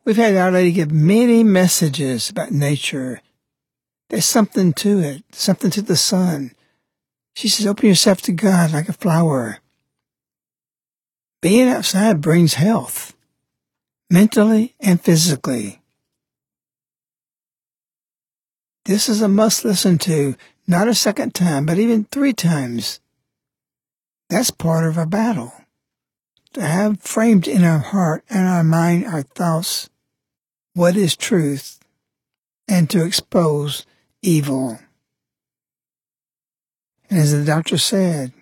We've 0.05 0.18
had 0.18 0.37
Our 0.37 0.51
Lady 0.51 0.72
give 0.72 0.93
many 0.93 1.43
messages 1.43 2.28
about 2.28 2.51
nature. 2.51 3.22
There's 4.11 4.26
something 4.26 4.74
to 4.74 4.99
it, 4.99 5.22
something 5.32 5.70
to 5.70 5.80
the 5.80 5.97
sun. 5.97 6.53
She 7.32 7.49
says, 7.49 7.66
open 7.66 7.89
yourself 7.89 8.20
to 8.20 8.32
God 8.32 8.70
like 8.70 8.91
a 8.91 8.93
flower. 8.93 9.61
Being 11.41 11.70
outside 11.70 12.20
brings 12.20 12.55
health, 12.55 13.16
mentally 14.11 14.74
and 14.80 15.01
physically. 15.01 15.80
This 18.85 19.09
is 19.09 19.22
a 19.22 19.28
must 19.28 19.64
listen 19.64 19.97
to, 20.01 20.37
not 20.67 20.89
a 20.89 20.95
second 20.95 21.35
time, 21.35 21.67
but 21.67 21.79
even 21.79 22.05
three 22.05 22.33
times. 22.33 23.01
That's 24.31 24.51
part 24.51 24.87
of 24.87 24.97
a 24.97 25.07
battle. 25.07 25.53
To 26.55 26.62
have 26.62 27.01
framed 27.01 27.49
in 27.49 27.65
our 27.65 27.79
heart 27.79 28.25
and 28.31 28.47
our 28.47 28.65
mind 28.65 29.07
our 29.07 29.23
thoughts 29.23 29.91
what 30.75 30.97
is 30.97 31.17
truth 31.17 31.81
and 32.69 32.89
to 32.91 33.05
expose 33.05 33.85
evil. 34.23 34.79
And 37.11 37.19
as 37.19 37.33
the 37.33 37.45
doctor 37.45 37.79
said, 37.79 38.33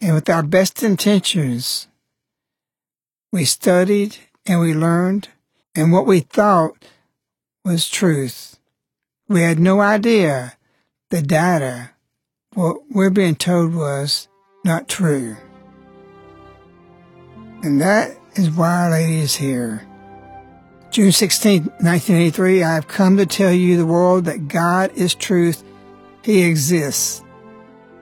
and 0.00 0.14
with 0.14 0.28
our 0.28 0.42
best 0.42 0.82
intentions, 0.82 1.86
we 3.32 3.44
studied 3.44 4.18
and 4.46 4.60
we 4.60 4.74
learned, 4.74 5.28
and 5.74 5.92
what 5.92 6.06
we 6.06 6.20
thought 6.20 6.84
was 7.64 7.88
truth. 7.88 8.58
We 9.28 9.40
had 9.40 9.58
no 9.58 9.80
idea 9.80 10.56
the 11.10 11.22
data, 11.22 11.90
what 12.54 12.76
we're 12.90 13.10
being 13.10 13.36
told 13.36 13.74
was 13.74 14.28
not 14.64 14.88
true. 14.88 15.36
And 17.62 17.80
that 17.80 18.16
is 18.34 18.50
why 18.50 18.84
Our 18.84 18.90
Lady 18.90 19.18
is 19.18 19.36
here. 19.36 19.86
June 20.90 21.12
16, 21.12 21.64
1983, 21.64 22.62
I 22.62 22.74
have 22.74 22.86
come 22.86 23.16
to 23.16 23.26
tell 23.26 23.52
you, 23.52 23.76
the 23.76 23.86
world, 23.86 24.26
that 24.26 24.48
God 24.48 24.92
is 24.94 25.14
truth. 25.14 25.64
He 26.22 26.42
exists. 26.42 27.22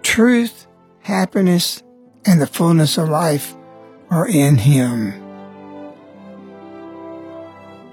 Truth, 0.02 0.66
happiness, 1.00 1.82
and 2.26 2.40
the 2.40 2.46
fullness 2.46 2.98
of 2.98 3.08
life 3.08 3.54
are 4.10 4.28
in 4.28 4.56
Him. 4.56 5.14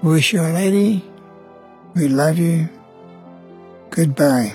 Wish 0.02 0.32
you 0.32 0.40
a 0.40 0.52
lady. 0.52 1.04
We 1.94 2.08
love 2.08 2.38
you. 2.38 2.68
Goodbye. 3.90 4.54